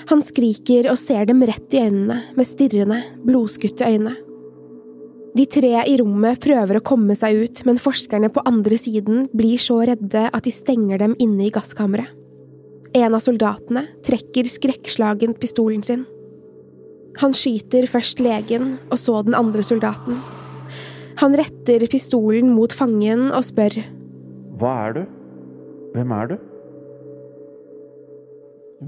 Han 0.10 0.24
skriker 0.26 0.90
og 0.90 0.98
ser 0.98 1.28
dem 1.30 1.44
rett 1.46 1.76
i 1.76 1.84
øynene 1.86 2.22
med 2.38 2.50
stirrende, 2.50 3.04
blodskutte 3.28 3.86
øyne. 3.86 4.16
De 5.38 5.44
tre 5.46 5.70
i 5.86 5.98
rommet 6.00 6.40
prøver 6.42 6.80
å 6.80 6.86
komme 6.86 7.14
seg 7.18 7.38
ut, 7.44 7.60
men 7.68 7.78
forskerne 7.78 8.30
på 8.34 8.42
andre 8.50 8.78
siden 8.80 9.28
blir 9.38 9.60
så 9.62 9.84
redde 9.86 10.24
at 10.32 10.46
de 10.48 10.54
stenger 10.54 11.04
dem 11.04 11.14
inne 11.22 11.46
i 11.46 11.52
gasskammeret. 11.54 12.14
En 12.98 13.14
av 13.14 13.22
soldatene 13.22 13.84
trekker 14.08 14.48
skrekkslagen 14.50 15.36
pistolen 15.38 15.84
sin. 15.86 16.08
Han 17.22 17.36
skyter 17.38 17.86
først 17.92 18.24
legen 18.24 18.78
og 18.88 18.98
så 19.02 19.20
den 19.28 19.38
andre 19.38 19.66
soldaten. 19.66 20.18
Han 21.22 21.38
retter 21.38 21.86
pistolen 21.92 22.50
mot 22.56 22.74
fangen 22.74 23.28
og 23.28 23.46
spør. 23.46 23.78
Hva 24.58 24.74
er 24.88 24.98
du? 24.98 25.04
Hvem 25.94 26.16
er 26.18 26.32
du? 26.32 26.36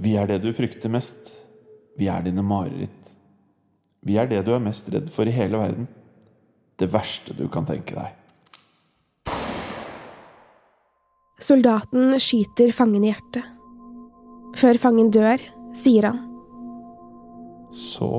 Vi 0.01 0.15
er 0.17 0.29
det 0.29 0.41
du 0.41 0.49
frykter 0.55 0.93
mest. 0.93 1.29
Vi 1.99 2.09
er 2.09 2.25
dine 2.25 2.45
mareritt. 2.45 2.95
Vi 4.05 4.17
er 4.17 4.29
det 4.31 4.43
du 4.47 4.53
er 4.55 4.63
mest 4.63 4.89
redd 4.93 5.09
for 5.13 5.29
i 5.29 5.35
hele 5.35 5.59
verden. 5.59 5.89
Det 6.79 6.87
verste 6.93 7.35
du 7.35 7.45
kan 7.51 7.67
tenke 7.67 7.97
deg. 7.97 8.15
Soldaten 11.39 12.15
skyter 12.19 12.71
fangen 12.75 13.03
i 13.03 13.11
hjertet. 13.11 13.45
Før 14.59 14.79
fangen 14.81 15.11
dør, 15.13 15.41
sier 15.77 16.09
han. 16.09 16.21
Så 17.75 18.09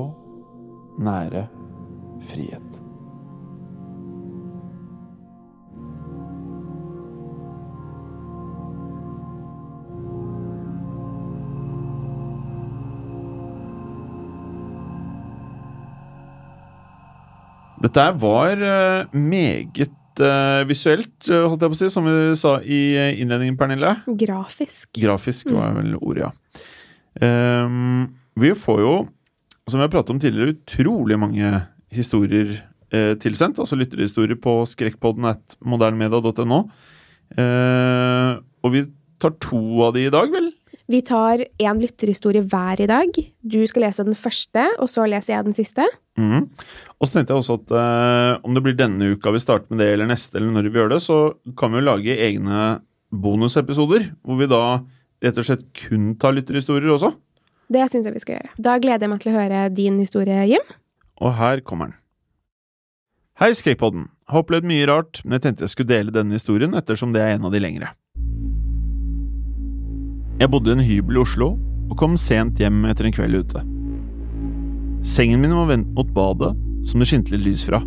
nære 1.00 1.46
frihet. 2.30 2.69
Dette 17.80 18.06
var 18.20 18.60
eh, 18.60 19.14
meget 19.16 20.20
eh, 20.20 20.62
visuelt, 20.68 21.14
eh, 21.30 21.46
holdt 21.46 21.64
jeg 21.64 21.72
på 21.72 21.78
å 21.78 21.80
si, 21.80 21.90
som 21.92 22.04
vi 22.04 22.16
sa 22.36 22.58
i 22.60 22.80
innledningen, 23.22 23.56
Pernille. 23.60 23.94
Grafisk. 24.20 24.90
Grafisk 25.00 25.52
var 25.56 25.78
vel 25.78 25.96
ordet, 26.00 26.28
ja. 26.28 26.34
Um, 27.20 28.04
vi 28.38 28.52
får 28.54 28.82
jo, 28.84 28.92
som 29.66 29.80
vi 29.80 29.84
har 29.84 29.92
pratet 29.92 30.12
om 30.14 30.20
tidligere, 30.22 30.54
utrolig 30.54 31.18
mange 31.18 31.50
historier 31.94 32.52
eh, 32.94 33.16
tilsendt. 33.20 33.58
Altså 33.62 33.78
lytterhistorier 33.78 34.38
på 34.40 34.60
skrekkpodden 34.68 35.28
at 35.32 35.58
modernmedia.no. 35.64 36.62
Eh, 37.40 38.32
og 38.60 38.74
vi 38.74 38.84
tar 39.20 39.36
to 39.42 39.60
av 39.86 39.96
de 39.96 40.06
i 40.08 40.12
dag, 40.12 40.30
vel? 40.32 40.50
Vi 40.90 41.02
tar 41.06 41.42
én 41.62 41.80
lytterhistorie 41.82 42.42
hver 42.42 42.80
i 42.82 42.88
dag. 42.90 43.18
Du 43.42 43.60
skal 43.70 43.86
lese 43.86 44.06
den 44.06 44.18
første, 44.18 44.64
og 44.82 44.90
så 44.90 45.04
leser 45.10 45.36
jeg 45.36 45.46
den 45.46 45.56
siste. 45.56 45.86
Mhm. 46.20 46.46
Og 47.00 47.08
så 47.08 47.16
tenkte 47.16 47.32
jeg 47.32 47.40
også 47.40 47.56
at 47.62 47.74
eh, 47.80 48.40
om 48.44 48.56
det 48.56 48.62
blir 48.64 48.76
denne 48.76 49.14
uka 49.14 49.32
vi 49.32 49.40
starter 49.40 49.72
med 49.72 49.80
det, 49.80 49.88
eller 49.94 50.10
neste, 50.10 50.36
eller 50.36 50.52
når 50.52 50.68
vi 50.68 50.80
gjør 50.82 50.92
det, 50.92 51.00
så 51.00 51.18
kan 51.56 51.72
vi 51.72 51.80
jo 51.80 51.86
lage 51.88 52.16
egne 52.28 52.80
bonusepisoder, 53.10 54.10
hvor 54.22 54.36
vi 54.38 54.50
da 54.50 54.62
rett 55.24 55.40
og 55.40 55.46
slett 55.46 55.64
kun 55.76 56.12
tar 56.20 56.36
lytterhistorier 56.36 56.92
også. 56.92 57.14
Det 57.70 57.86
syns 57.88 58.08
jeg 58.08 58.16
vi 58.16 58.22
skal 58.22 58.36
gjøre. 58.36 58.52
Da 58.58 58.76
gleder 58.82 59.06
jeg 59.06 59.12
meg 59.12 59.22
til 59.22 59.32
å 59.32 59.38
høre 59.38 59.64
din 59.72 59.98
historie, 60.02 60.44
Jim. 60.50 60.76
Og 61.20 61.34
her 61.38 61.64
kommer 61.64 61.90
den. 61.90 61.96
Hei, 63.40 63.52
Skrekkpodden. 63.56 64.08
Har 64.28 64.42
opplevd 64.42 64.68
mye 64.68 64.86
rart, 64.90 65.22
men 65.24 65.38
jeg 65.38 65.46
tenkte 65.46 65.64
jeg 65.64 65.72
skulle 65.72 65.92
dele 65.94 66.12
denne 66.12 66.36
historien 66.36 66.76
ettersom 66.76 67.14
det 67.14 67.24
er 67.24 67.38
en 67.38 67.48
av 67.48 67.54
de 67.54 67.62
lengre. 67.62 67.94
Jeg 70.40 70.52
bodde 70.52 70.72
i 70.72 70.76
en 70.76 70.84
hybel 70.84 71.18
i 71.18 71.24
Oslo 71.24 71.54
og 71.90 71.98
kom 72.00 72.16
sent 72.20 72.60
hjem 72.60 72.84
etter 72.88 73.08
en 73.08 73.16
kveld 73.16 73.40
ute. 73.40 73.64
Sengen 75.02 75.40
min 75.40 75.54
var 75.56 75.70
vendt 75.70 75.94
mot 75.96 76.08
badet, 76.12 76.52
som 76.84 77.00
det 77.00 77.08
skinte 77.08 77.32
litt 77.32 77.46
lys 77.46 77.64
fra. 77.64 77.80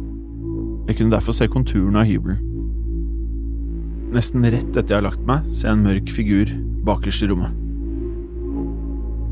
Jeg 0.87 0.97
kunne 0.97 1.13
derfor 1.13 1.35
se 1.37 1.45
konturene 1.47 2.01
av 2.01 2.09
hybelen. 2.09 2.39
Nesten 4.13 4.45
rett 4.45 4.73
etter 4.73 4.89
jeg 4.89 4.99
har 4.99 5.05
lagt 5.05 5.25
meg, 5.25 5.45
ser 5.49 5.69
jeg 5.69 5.77
en 5.77 5.85
mørk 5.85 6.09
figur 6.13 6.53
bakerst 6.85 7.25
i 7.25 7.29
rommet. 7.29 7.53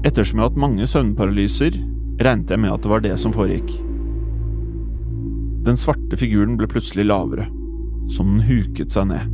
Ettersom 0.05 0.39
jeg 0.39 0.45
har 0.45 0.51
hatt 0.51 0.61
mange 0.61 0.87
søvnparalyser, 0.89 1.77
regnet 2.21 2.53
jeg 2.53 2.61
med 2.61 2.73
at 2.73 2.85
det 2.85 2.91
var 2.93 3.03
det 3.05 3.13
som 3.21 3.33
foregikk. 3.33 3.73
Den 5.65 5.77
svarte 5.77 6.17
figuren 6.17 6.57
ble 6.57 6.69
plutselig 6.69 7.05
lavere, 7.09 7.47
som 8.09 8.33
den 8.33 8.45
huket 8.47 8.93
seg 8.93 9.09
ned. 9.11 9.29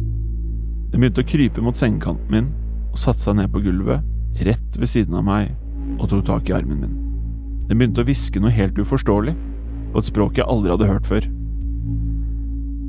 Den 0.91 1.03
begynte 1.03 1.23
å 1.23 1.27
krype 1.27 1.63
mot 1.63 1.79
sengekanten 1.79 2.31
min 2.31 2.53
og 2.93 2.99
satte 2.99 3.23
seg 3.27 3.39
ned 3.39 3.51
på 3.51 3.63
gulvet, 3.63 4.07
rett 4.43 4.79
ved 4.79 4.91
siden 4.91 5.19
av 5.19 5.27
meg, 5.27 5.51
og 5.97 6.09
tok 6.11 6.25
tak 6.27 6.51
i 6.51 6.57
armen 6.59 6.83
min. 6.83 7.03
Den 7.67 7.79
begynte 7.79 8.03
å 8.03 8.07
hviske 8.07 8.39
noe 8.41 8.53
helt 8.55 8.77
uforståelig, 8.79 9.35
på 9.91 10.01
et 10.01 10.07
språk 10.07 10.39
jeg 10.39 10.47
aldri 10.47 10.71
hadde 10.73 10.87
hørt 10.89 11.07
før. 11.09 11.27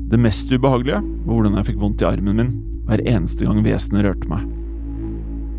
Det 0.09 0.19
mest 0.19 0.49
ubehagelige 0.51 1.01
var 1.03 1.35
hvordan 1.35 1.57
jeg 1.59 1.67
fikk 1.69 1.81
vondt 1.83 2.03
i 2.03 2.07
armen 2.09 2.39
min 2.39 2.53
hver 2.89 3.03
eneste 3.05 3.45
gang 3.45 3.61
vesenet 3.65 4.07
rørte 4.07 4.29
meg. 4.31 4.47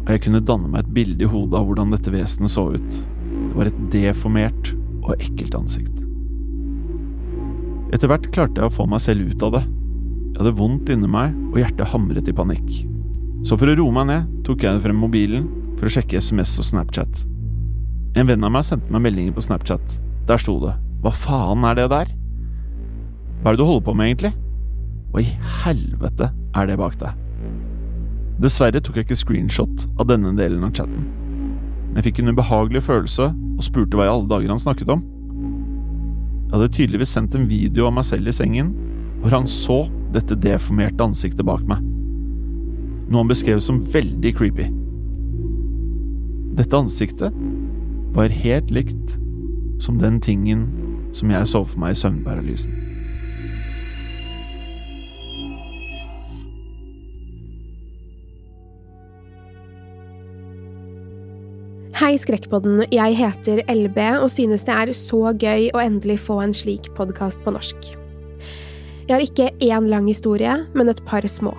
Og 0.00 0.12
jeg 0.14 0.22
kunne 0.24 0.42
danne 0.42 0.70
meg 0.72 0.82
et 0.82 0.94
bilde 0.96 1.22
i 1.22 1.30
hodet 1.30 1.58
av 1.60 1.68
hvordan 1.68 1.92
dette 1.94 2.10
vesenet 2.10 2.50
så 2.50 2.66
ut. 2.74 2.96
Det 3.30 3.52
var 3.54 3.70
et 3.70 3.82
deformert 3.92 4.72
og 5.04 5.12
ekkelt 5.20 5.54
ansikt. 5.54 6.00
Etter 7.94 8.10
hvert 8.10 8.26
klarte 8.34 8.62
jeg 8.62 8.70
å 8.70 8.74
få 8.74 8.86
meg 8.90 9.02
selv 9.04 9.30
ut 9.30 9.46
av 9.46 9.54
det. 9.58 9.62
Jeg 10.30 10.40
hadde 10.40 10.56
vondt 10.58 10.90
inni 10.94 11.10
meg, 11.10 11.34
og 11.50 11.58
hjertet 11.60 11.90
hamret 11.92 12.30
i 12.30 12.34
panikk. 12.34 12.68
Så 13.46 13.58
for 13.58 13.70
å 13.70 13.74
roe 13.78 13.94
meg 13.94 14.08
ned, 14.10 14.30
tok 14.46 14.64
jeg 14.66 14.82
frem 14.82 14.98
mobilen 14.98 15.48
for 15.76 15.88
å 15.88 15.94
sjekke 15.94 16.20
SMS 16.22 16.56
og 16.62 16.68
Snapchat. 16.70 17.22
En 18.18 18.26
venn 18.26 18.42
av 18.42 18.50
meg 18.50 18.66
sendte 18.66 18.90
meg 18.90 19.04
meldinger 19.04 19.34
på 19.36 19.44
Snapchat. 19.44 19.98
Der 20.26 20.40
sto 20.40 20.56
det 20.62 20.74
Hva 21.04 21.12
faen 21.14 21.66
er 21.68 21.76
det 21.78 21.88
der? 21.92 22.10
Hva 23.40 23.52
er 23.52 23.56
det 23.56 23.62
du 23.62 23.68
holder 23.68 23.84
på 23.86 23.94
med, 23.96 24.10
egentlig? 24.10 24.32
Hva 25.10 25.22
i 25.22 25.30
helvete 25.62 26.30
er 26.58 26.66
det 26.68 26.78
bak 26.80 26.98
deg? 27.00 27.14
Dessverre 28.40 28.82
tok 28.82 28.98
jeg 28.98 29.06
ikke 29.06 29.20
screenshot 29.20 29.86
av 30.00 30.08
denne 30.10 30.32
delen 30.36 30.64
av 30.66 30.74
chatten. 30.76 31.06
Men 31.86 32.00
jeg 32.00 32.10
fikk 32.10 32.20
en 32.22 32.34
ubehagelig 32.34 32.82
følelse 32.86 33.30
og 33.30 33.64
spurte 33.64 33.98
hva 33.98 34.08
i 34.08 34.12
alle 34.12 34.28
dager 34.30 34.52
han 34.52 34.62
snakket 34.62 34.92
om. 34.92 35.06
Jeg 36.50 36.54
hadde 36.56 36.74
tydeligvis 36.74 37.14
sendt 37.14 37.36
en 37.38 37.48
video 37.50 37.86
av 37.86 37.94
meg 37.94 38.06
selv 38.08 38.30
i 38.30 38.34
sengen, 38.34 38.74
hvor 39.22 39.36
han 39.36 39.48
så 39.50 39.84
dette 40.14 40.38
deformerte 40.40 41.04
ansiktet 41.04 41.46
bak 41.46 41.62
meg. 41.68 41.82
Noe 43.10 43.22
han 43.22 43.30
beskrev 43.30 43.62
som 43.62 43.82
veldig 43.92 44.32
creepy. 44.38 44.66
Dette 46.58 46.80
ansiktet 46.80 47.34
var 48.14 48.32
helt 48.34 48.70
likt 48.74 49.16
som 49.80 49.98
den 50.00 50.20
tingen 50.20 50.66
som 51.14 51.30
jeg 51.30 51.46
så 51.46 51.62
for 51.64 51.82
meg 51.82 51.94
i 51.94 52.00
søvnparalysen. 52.00 52.74
Hei, 62.00 62.14
Skrekkpodden. 62.18 62.80
Jeg 62.90 63.14
heter 63.18 63.60
LB 63.68 63.98
og 64.24 64.30
synes 64.32 64.64
det 64.66 64.74
er 64.74 64.92
så 64.96 65.34
gøy 65.36 65.68
å 65.76 65.82
endelig 65.82 66.16
få 66.24 66.40
en 66.42 66.54
slik 66.56 66.88
podkast 66.96 67.44
på 67.44 67.52
norsk. 67.54 67.90
Jeg 69.04 69.12
har 69.12 69.22
ikke 69.22 69.50
én 69.66 69.90
lang 69.90 70.08
historie, 70.08 70.54
men 70.74 70.88
et 70.88 71.04
par 71.06 71.26
små. 71.28 71.52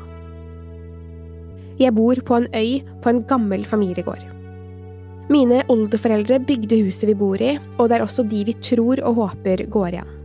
Jeg 1.80 1.94
bor 1.96 2.20
på 2.26 2.42
en 2.42 2.52
øy 2.56 2.82
på 3.04 3.14
en 3.14 3.24
gammel 3.30 3.66
familiegård. 3.70 4.31
Mine 5.32 5.62
oldeforeldre 5.72 6.41
bygde 6.44 6.82
huset 6.84 7.08
vi 7.08 7.13
bor 7.15 7.39
i, 7.39 7.54
og 7.80 7.88
det 7.88 7.98
er 7.98 8.04
også 8.04 8.26
de 8.28 8.41
vi 8.50 8.56
tror 8.60 9.00
og 9.00 9.15
håper 9.15 9.63
går 9.72 9.94
igjen. 9.94 10.17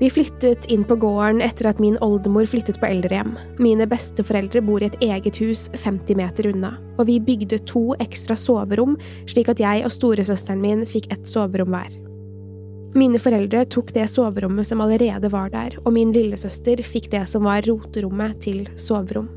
Vi 0.00 0.08
flyttet 0.12 0.66
inn 0.72 0.82
på 0.88 0.96
gården 1.00 1.42
etter 1.44 1.68
at 1.70 1.78
min 1.80 1.98
oldemor 2.04 2.48
flyttet 2.48 2.76
på 2.80 2.88
eldrehjem. 2.88 3.34
Mine 3.60 3.86
besteforeldre 3.88 4.60
bor 4.64 4.80
i 4.80 4.88
et 4.88 4.98
eget 5.04 5.40
hus 5.40 5.66
50 5.72 6.16
meter 6.16 6.48
unna, 6.50 6.74
og 6.96 7.08
vi 7.08 7.16
bygde 7.20 7.60
to 7.68 7.94
ekstra 8.00 8.36
soverom, 8.40 8.96
slik 9.28 9.52
at 9.52 9.60
jeg 9.60 9.84
og 9.84 9.92
storesøsteren 9.92 10.60
min 10.64 10.84
fikk 10.88 11.08
ett 11.12 11.28
soverom 11.28 11.72
hver. 11.72 11.96
Mine 12.96 13.20
foreldre 13.20 13.66
tok 13.68 13.92
det 13.92 14.08
soverommet 14.08 14.68
som 14.68 14.80
allerede 14.84 15.28
var 15.32 15.52
der, 15.52 15.76
og 15.84 15.92
min 15.96 16.16
lillesøster 16.16 16.80
fikk 16.84 17.10
det 17.12 17.26
som 17.28 17.44
var 17.48 17.64
roterommet 17.68 18.40
til 18.44 18.64
soverom. 18.80 19.28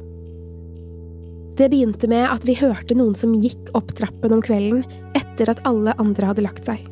Det 1.59 1.67
begynte 1.67 2.07
med 2.07 2.23
at 2.23 2.45
vi 2.47 2.55
hørte 2.55 2.95
noen 2.95 3.17
som 3.19 3.33
gikk 3.35 3.73
opp 3.75 3.91
trappen 3.97 4.31
om 4.31 4.39
kvelden 4.39 4.85
etter 5.17 5.49
at 5.51 5.59
alle 5.67 5.91
andre 5.99 6.29
hadde 6.29 6.45
lagt 6.45 6.69
seg. 6.69 6.85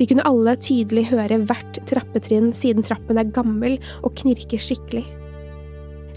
Vi 0.00 0.08
kunne 0.10 0.24
alle 0.26 0.56
tydelig 0.58 1.04
høre 1.12 1.38
hvert 1.46 1.78
trappetrinn 1.86 2.50
siden 2.58 2.82
trappen 2.82 3.20
er 3.22 3.30
gammel 3.30 3.76
og 4.02 4.16
knirker 4.18 4.58
skikkelig. 4.58 5.04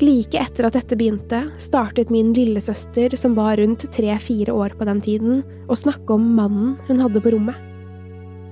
Like 0.01 0.41
etter 0.41 0.65
at 0.65 0.79
dette 0.79 0.97
begynte, 0.97 1.43
startet 1.61 2.09
min 2.09 2.33
lillesøster, 2.33 3.13
som 3.13 3.37
var 3.37 3.61
rundt 3.61 3.85
tre–fire 3.93 4.51
år 4.51 4.73
på 4.75 4.89
den 4.89 5.05
tiden, 5.05 5.43
å 5.69 5.77
snakke 5.77 6.17
om 6.17 6.25
mannen 6.35 6.73
hun 6.89 7.05
hadde 7.05 7.21
på 7.21 7.37
rommet. 7.37 7.61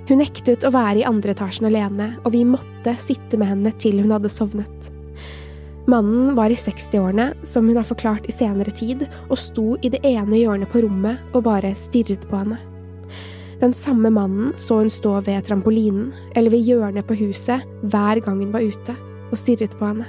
Hun 0.05 0.21
nektet 0.21 0.67
å 0.67 0.71
være 0.75 1.01
i 1.01 1.07
andre 1.09 1.33
etasjen 1.33 1.71
alene, 1.71 2.13
og 2.21 2.35
vi 2.37 2.45
måtte 2.45 2.93
sitte 3.01 3.41
med 3.41 3.55
henne 3.55 3.73
til 3.81 4.03
hun 4.05 4.13
hadde 4.13 4.31
sovnet. 4.31 4.92
Mannen 5.85 6.35
var 6.35 6.49
i 6.49 6.55
60-årene, 6.55 7.33
som 7.43 7.67
hun 7.67 7.75
har 7.75 7.83
forklart 7.83 8.27
i 8.29 8.31
senere 8.31 8.71
tid, 8.71 9.03
og 9.27 9.39
sto 9.39 9.73
i 9.83 9.89
det 9.91 9.99
ene 10.07 10.39
hjørnet 10.39 10.71
på 10.71 10.85
rommet 10.85 11.19
og 11.35 11.43
bare 11.43 11.73
stirret 11.75 12.23
på 12.29 12.39
henne. 12.39 12.59
Den 13.59 13.75
samme 13.75 14.09
mannen 14.11 14.53
så 14.59 14.79
hun 14.79 14.91
stå 14.91 15.17
ved 15.27 15.43
trampolinen 15.47 16.13
eller 16.35 16.51
ved 16.51 16.63
hjørnet 16.67 17.07
på 17.07 17.17
huset 17.19 17.63
hver 17.83 18.21
gang 18.23 18.39
hun 18.39 18.53
var 18.55 18.63
ute, 18.63 18.95
og 19.29 19.39
stirret 19.39 19.75
på 19.79 19.89
henne. 19.89 20.07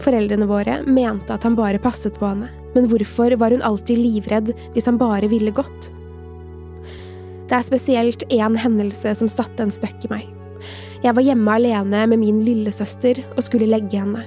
Foreldrene 0.00 0.48
våre 0.48 0.78
mente 0.86 1.34
at 1.34 1.44
han 1.44 1.58
bare 1.58 1.82
passet 1.82 2.16
på 2.16 2.30
henne, 2.30 2.48
men 2.72 2.88
hvorfor 2.88 3.36
var 3.40 3.52
hun 3.52 3.64
alltid 3.64 4.00
livredd 4.00 4.54
hvis 4.72 4.88
han 4.88 5.00
bare 5.00 5.28
ville 5.28 5.52
godt? 5.52 5.90
Det 7.48 7.56
er 7.56 7.68
spesielt 7.68 8.24
én 8.32 8.56
hendelse 8.60 9.12
som 9.16 9.28
satte 9.28 9.64
en 9.64 9.72
støkk 9.72 10.08
i 10.08 10.12
meg. 10.12 10.26
Jeg 11.04 11.14
var 11.16 11.24
hjemme 11.24 11.60
alene 11.60 12.06
med 12.10 12.20
min 12.24 12.42
lillesøster 12.44 13.22
og 13.36 13.44
skulle 13.44 13.68
legge 13.68 14.00
henne. 14.00 14.24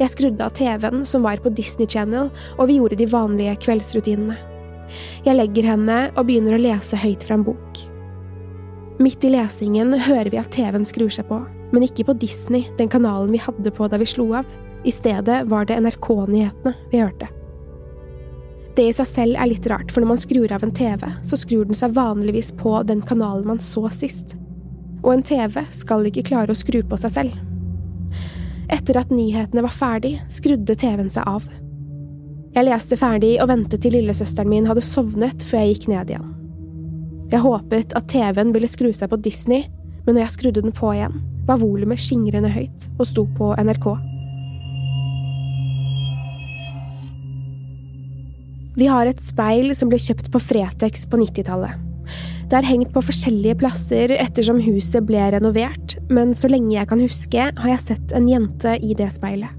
Jeg 0.00 0.10
skrudde 0.10 0.42
av 0.42 0.54
TV-en 0.58 1.04
som 1.06 1.22
var 1.22 1.38
på 1.42 1.52
Disney 1.54 1.86
Channel, 1.86 2.30
og 2.58 2.66
vi 2.66 2.80
gjorde 2.80 2.98
de 2.98 3.06
vanlige 3.06 3.54
kveldsrutinene. 3.62 4.36
Jeg 5.24 5.38
legger 5.38 5.68
henne 5.70 5.98
og 6.14 6.26
begynner 6.26 6.56
å 6.56 6.62
lese 6.62 6.98
høyt 6.98 7.22
fra 7.26 7.38
en 7.38 7.46
bok. 7.46 7.84
Midt 9.02 9.24
i 9.26 9.30
lesingen 9.30 9.94
hører 10.06 10.30
vi 10.30 10.40
at 10.40 10.50
TV-en 10.54 10.86
skrur 10.86 11.14
seg 11.14 11.28
på, 11.30 11.38
men 11.70 11.86
ikke 11.86 12.08
på 12.10 12.18
Disney, 12.18 12.66
den 12.78 12.90
kanalen 12.90 13.32
vi 13.34 13.42
hadde 13.42 13.72
på 13.74 13.88
da 13.90 13.98
vi 14.02 14.10
slo 14.10 14.28
av. 14.38 14.50
I 14.84 14.92
stedet 14.92 15.44
var 15.50 15.70
det 15.70 15.78
NRK-nyhetene 15.80 16.74
vi 16.90 17.00
hørte. 17.00 17.30
Det 18.74 18.88
i 18.90 18.94
seg 18.94 19.06
selv 19.06 19.38
er 19.38 19.52
litt 19.52 19.66
rart, 19.70 19.94
for 19.94 20.02
når 20.02 20.10
man 20.10 20.22
skrur 20.22 20.52
av 20.52 20.66
en 20.66 20.74
TV, 20.74 21.06
så 21.22 21.38
skrur 21.38 21.68
den 21.70 21.78
seg 21.78 21.94
vanligvis 21.94 22.50
på 22.58 22.80
den 22.86 23.02
kanalen 23.06 23.46
man 23.46 23.62
så 23.62 23.86
sist. 23.94 24.34
Og 25.04 25.12
en 25.14 25.26
TV 25.26 25.62
skal 25.70 26.06
ikke 26.10 26.26
klare 26.26 26.50
å 26.50 26.58
skru 26.58 26.82
på 26.82 26.98
seg 26.98 27.14
selv. 27.14 27.53
Etter 28.72 28.96
at 29.00 29.12
nyhetene 29.12 29.64
var 29.64 29.74
ferdig, 29.74 30.16
skrudde 30.32 30.76
TV-en 30.78 31.10
seg 31.12 31.26
av. 31.28 31.44
Jeg 32.54 32.68
leste 32.68 32.96
ferdig 32.96 33.34
og 33.42 33.50
ventet 33.50 33.82
til 33.82 33.96
lillesøsteren 33.96 34.50
min 34.50 34.68
hadde 34.70 34.84
sovnet 34.84 35.44
før 35.44 35.64
jeg 35.64 35.74
gikk 35.74 35.86
ned 35.90 36.12
igjen. 36.12 36.32
Jeg 37.32 37.42
håpet 37.42 37.94
at 37.98 38.08
TV-en 38.12 38.52
ville 38.54 38.70
skru 38.70 38.92
seg 38.94 39.10
på 39.10 39.18
Disney, 39.24 39.66
men 40.06 40.14
når 40.14 40.26
jeg 40.26 40.34
skrudde 40.36 40.64
den 40.64 40.74
på 40.76 40.92
igjen, 40.94 41.18
var 41.48 41.60
volumet 41.60 42.00
skingrende 42.00 42.52
høyt 42.54 42.88
og 42.94 43.08
sto 43.10 43.26
på 43.36 43.52
NRK. 43.58 43.88
Vi 48.74 48.86
har 48.90 49.06
et 49.06 49.20
speil 49.22 49.74
som 49.76 49.90
ble 49.90 50.00
kjøpt 50.02 50.32
på 50.34 50.40
Fretex 50.42 51.04
på 51.10 51.20
90-tallet. 51.20 51.83
Det 52.54 52.60
er 52.60 52.68
hengt 52.68 52.92
på 52.94 53.00
forskjellige 53.02 53.56
plasser 53.58 54.12
ettersom 54.14 54.60
huset 54.62 55.02
ble 55.08 55.24
renovert, 55.34 55.96
men 56.06 56.36
så 56.38 56.46
lenge 56.46 56.76
jeg 56.76 56.86
kan 56.86 57.00
huske, 57.02 57.46
har 57.50 57.70
jeg 57.72 57.82
sett 57.82 58.12
en 58.14 58.28
jente 58.30 58.76
i 58.78 58.92
det 58.94 59.08
speilet. 59.10 59.50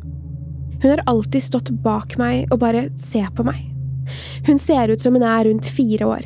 Hun 0.80 0.94
har 0.94 1.02
alltid 1.12 1.44
stått 1.44 1.74
bak 1.84 2.14
meg 2.16 2.54
og 2.56 2.62
bare 2.62 2.86
se 2.96 3.20
på 3.36 3.44
meg. 3.44 3.58
Hun 4.48 4.62
ser 4.64 4.94
ut 4.94 5.04
som 5.04 5.12
hun 5.12 5.26
er 5.28 5.44
rundt 5.44 5.68
fire 5.68 6.08
år. 6.08 6.24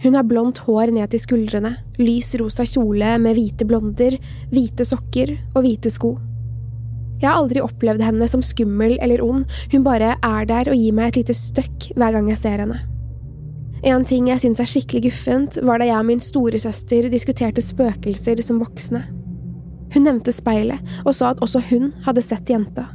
Hun 0.00 0.16
har 0.16 0.24
blondt 0.24 0.62
hår 0.64 0.94
ned 0.96 1.12
til 1.12 1.20
skuldrene, 1.20 1.74
lys 2.00 2.32
rosa 2.40 2.64
kjole 2.64 3.18
med 3.20 3.36
hvite 3.36 3.68
blonder, 3.68 4.16
hvite 4.54 4.86
sokker 4.88 5.34
og 5.52 5.66
hvite 5.66 5.92
sko. 5.92 6.14
Jeg 7.20 7.28
har 7.28 7.42
aldri 7.42 7.60
opplevd 7.60 8.06
henne 8.06 8.30
som 8.32 8.40
skummel 8.40 8.96
eller 9.04 9.20
ond, 9.20 9.44
hun 9.68 9.84
bare 9.84 10.14
er 10.16 10.48
der 10.48 10.72
og 10.72 10.80
gir 10.80 10.96
meg 10.96 11.12
et 11.12 11.20
lite 11.20 11.36
støkk 11.36 11.90
hver 11.92 12.16
gang 12.16 12.32
jeg 12.32 12.40
ser 12.40 12.64
henne. 12.64 12.80
En 13.86 14.04
ting 14.04 14.28
jeg 14.28 14.42
syns 14.42 14.60
er 14.60 14.68
skikkelig 14.68 15.06
guffent, 15.06 15.58
var 15.64 15.80
da 15.80 15.88
jeg 15.88 15.96
og 15.96 16.08
min 16.10 16.20
storesøster 16.20 17.08
diskuterte 17.12 17.64
spøkelser 17.64 18.42
som 18.44 18.60
voksne. 18.60 19.06
Hun 19.94 20.04
nevnte 20.06 20.34
speilet, 20.34 20.82
og 21.06 21.14
sa 21.16 21.32
at 21.32 21.40
også 21.42 21.62
hun 21.70 21.90
hadde 22.04 22.24
sett 22.24 22.52
jenta. 22.52 22.90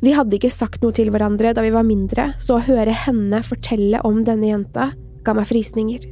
Vi 0.00 0.14
hadde 0.16 0.38
ikke 0.38 0.52
sagt 0.52 0.80
noe 0.80 0.96
til 0.96 1.10
hverandre 1.12 1.52
da 1.52 1.64
vi 1.64 1.74
var 1.74 1.84
mindre, 1.84 2.30
så 2.40 2.56
å 2.56 2.64
høre 2.64 2.94
henne 3.04 3.42
fortelle 3.44 4.00
om 4.08 4.22
denne 4.24 4.48
jenta 4.48 4.88
ga 5.26 5.36
meg 5.36 5.50
frysninger. 5.50 6.08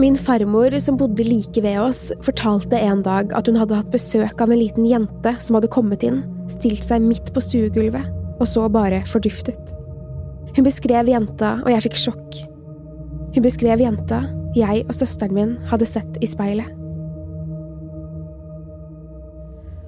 Min 0.00 0.16
farmor, 0.16 0.72
som 0.80 0.98
bodde 1.00 1.24
like 1.24 1.64
ved 1.64 1.80
oss, 1.80 2.10
fortalte 2.24 2.76
en 2.80 3.02
dag 3.04 3.32
at 3.36 3.48
hun 3.48 3.56
hadde 3.60 3.76
hatt 3.80 3.92
besøk 3.92 4.40
av 4.40 4.52
en 4.52 4.60
liten 4.60 4.88
jente 4.88 5.36
som 5.40 5.56
hadde 5.56 5.72
kommet 5.72 6.04
inn, 6.04 6.22
stilt 6.52 6.84
seg 6.84 7.04
midt 7.04 7.32
på 7.32 7.44
stuegulvet, 7.44 8.08
og 8.40 8.48
så 8.48 8.68
bare 8.72 9.04
forduftet. 9.08 9.72
Hun 10.56 10.66
beskrev 10.66 11.08
jenta, 11.08 11.56
og 11.64 11.70
jeg 11.72 11.84
fikk 11.86 11.98
sjokk. 12.00 12.38
Hun 13.32 13.44
beskrev 13.44 13.80
jenta 13.80 14.22
jeg 14.56 14.84
og 14.84 14.94
søsteren 14.96 15.36
min 15.36 15.52
hadde 15.70 15.88
sett 15.88 16.18
i 16.20 16.28
speilet. 16.28 16.68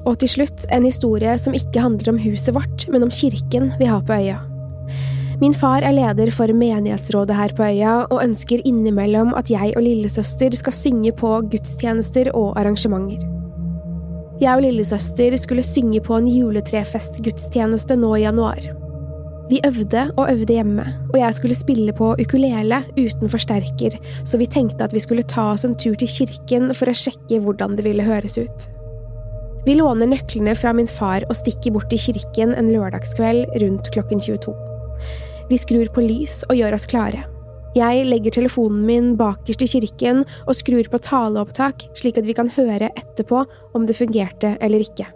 Og 0.05 0.19
til 0.21 0.29
slutt 0.29 0.67
en 0.73 0.85
historie 0.85 1.33
som 1.41 1.57
ikke 1.57 1.81
handler 1.81 2.13
om 2.13 2.21
huset 2.21 2.53
vårt, 2.57 2.85
men 2.93 3.07
om 3.07 3.13
kirken 3.13 3.71
vi 3.81 3.89
har 3.89 4.05
på 4.05 4.17
øya. 4.17 4.41
Min 5.41 5.57
far 5.57 5.83
er 5.83 5.97
leder 5.97 6.31
for 6.31 6.53
menighetsrådet 6.53 7.37
her 7.37 7.55
på 7.57 7.65
øya, 7.67 7.95
og 8.11 8.23
ønsker 8.23 8.63
innimellom 8.69 9.33
at 9.37 9.51
jeg 9.51 9.73
og 9.77 9.83
lillesøster 9.83 10.55
skal 10.57 10.77
synge 10.77 11.13
på 11.17 11.33
gudstjenester 11.53 12.31
og 12.37 12.53
arrangementer. 12.61 13.25
Jeg 14.41 14.53
og 14.57 14.65
lillesøster 14.65 15.37
skulle 15.41 15.65
synge 15.65 16.01
på 16.05 16.17
en 16.21 16.29
juletrefestgudstjeneste 16.29 17.97
nå 17.97 18.15
i 18.19 18.25
januar. 18.27 18.84
Vi 19.51 19.61
øvde 19.67 20.07
og 20.17 20.31
øvde 20.33 20.55
hjemme, 20.57 20.85
og 21.13 21.19
jeg 21.21 21.35
skulle 21.35 21.55
spille 21.55 21.93
på 21.93 22.15
ukulele 22.21 22.79
uten 22.97 23.29
forsterker, 23.29 23.99
så 24.25 24.39
vi 24.41 24.47
tenkte 24.47 24.85
at 24.85 24.95
vi 24.97 25.03
skulle 25.05 25.23
ta 25.23 25.51
oss 25.53 25.67
en 25.69 25.77
tur 25.77 25.99
til 26.01 26.09
kirken 26.09 26.73
for 26.73 26.89
å 26.89 26.97
sjekke 26.97 27.43
hvordan 27.45 27.77
det 27.77 27.85
ville 27.85 28.07
høres 28.07 28.39
ut. 28.41 28.69
Vi 29.67 29.77
låner 29.77 30.09
nøklene 30.09 30.55
fra 30.57 30.73
min 30.77 30.89
far 30.89 31.27
og 31.29 31.37
stikker 31.37 31.73
bort 31.77 31.91
til 31.93 32.01
kirken 32.01 32.55
en 32.57 32.71
lørdagskveld 32.73 33.53
rundt 33.61 33.91
klokken 33.93 34.21
22. 34.21 34.55
Vi 35.51 35.61
skrur 35.61 35.93
på 35.93 36.05
lys 36.05 36.41
og 36.49 36.57
gjør 36.57 36.77
oss 36.77 36.89
klare. 36.89 37.27
Jeg 37.77 38.05
legger 38.07 38.37
telefonen 38.37 38.85
min 38.87 39.13
bakerst 39.19 39.65
i 39.65 39.69
kirken 39.69 40.23
og 40.47 40.57
skrur 40.57 40.89
på 40.89 41.01
taleopptak, 41.05 41.89
slik 41.99 42.21
at 42.21 42.29
vi 42.29 42.37
kan 42.37 42.53
høre 42.57 42.93
etterpå 42.97 43.45
om 43.75 43.85
det 43.89 43.99
fungerte 43.99 44.55
eller 44.65 44.85
ikke. 44.85 45.09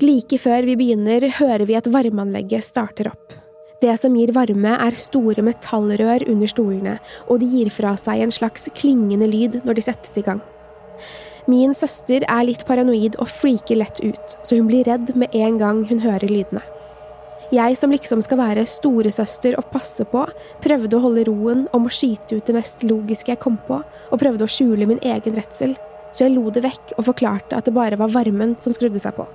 Like 0.00 0.38
før 0.40 0.64
vi 0.64 0.78
begynner, 0.80 1.26
hører 1.36 1.66
vi 1.68 1.74
at 1.76 1.88
varmeanlegget 1.92 2.64
starter 2.64 3.10
opp. 3.10 3.34
Det 3.84 3.92
som 4.00 4.14
gir 4.16 4.30
varme, 4.32 4.72
er 4.72 4.96
store 4.96 5.42
metallrør 5.44 6.22
under 6.32 6.48
stolene, 6.48 6.94
og 7.28 7.42
de 7.42 7.48
gir 7.50 7.68
fra 7.74 7.92
seg 8.00 8.22
en 8.24 8.32
slags 8.32 8.70
klingende 8.78 9.28
lyd 9.28 9.58
når 9.66 9.76
de 9.76 9.84
settes 9.84 10.16
i 10.16 10.24
gang. 10.24 10.40
Min 11.52 11.74
søster 11.76 12.24
er 12.24 12.46
litt 12.48 12.64
paranoid 12.68 13.18
og 13.20 13.28
freaker 13.28 13.76
lett 13.76 14.00
ut, 14.00 14.36
så 14.40 14.56
hun 14.56 14.70
blir 14.70 14.88
redd 14.88 15.12
med 15.20 15.36
en 15.36 15.58
gang 15.60 15.82
hun 15.90 16.00
hører 16.00 16.32
lydene. 16.32 16.64
Jeg 17.52 17.76
som 17.76 17.92
liksom 17.92 18.22
skal 18.24 18.40
være 18.40 18.64
storesøster 18.68 19.58
og 19.60 19.68
passe 19.74 20.06
på, 20.08 20.22
prøvde 20.64 20.96
å 20.96 21.02
holde 21.04 21.26
roen 21.28 21.66
om 21.76 21.88
å 21.88 21.92
skyte 21.92 22.38
ut 22.38 22.48
det 22.48 22.56
mest 22.56 22.86
logiske 22.88 23.34
jeg 23.34 23.42
kom 23.42 23.60
på, 23.68 23.82
og 23.84 24.22
prøvde 24.22 24.48
å 24.48 24.54
skjule 24.56 24.88
min 24.88 25.02
egen 25.04 25.36
redsel, 25.36 25.76
så 26.08 26.24
jeg 26.24 26.38
lo 26.38 26.48
det 26.48 26.64
vekk 26.64 26.96
og 26.96 27.10
forklarte 27.10 27.58
at 27.58 27.68
det 27.68 27.76
bare 27.76 28.00
var 28.00 28.16
varmen 28.16 28.56
som 28.64 28.72
skrudde 28.72 29.02
seg 29.02 29.18
på. 29.20 29.28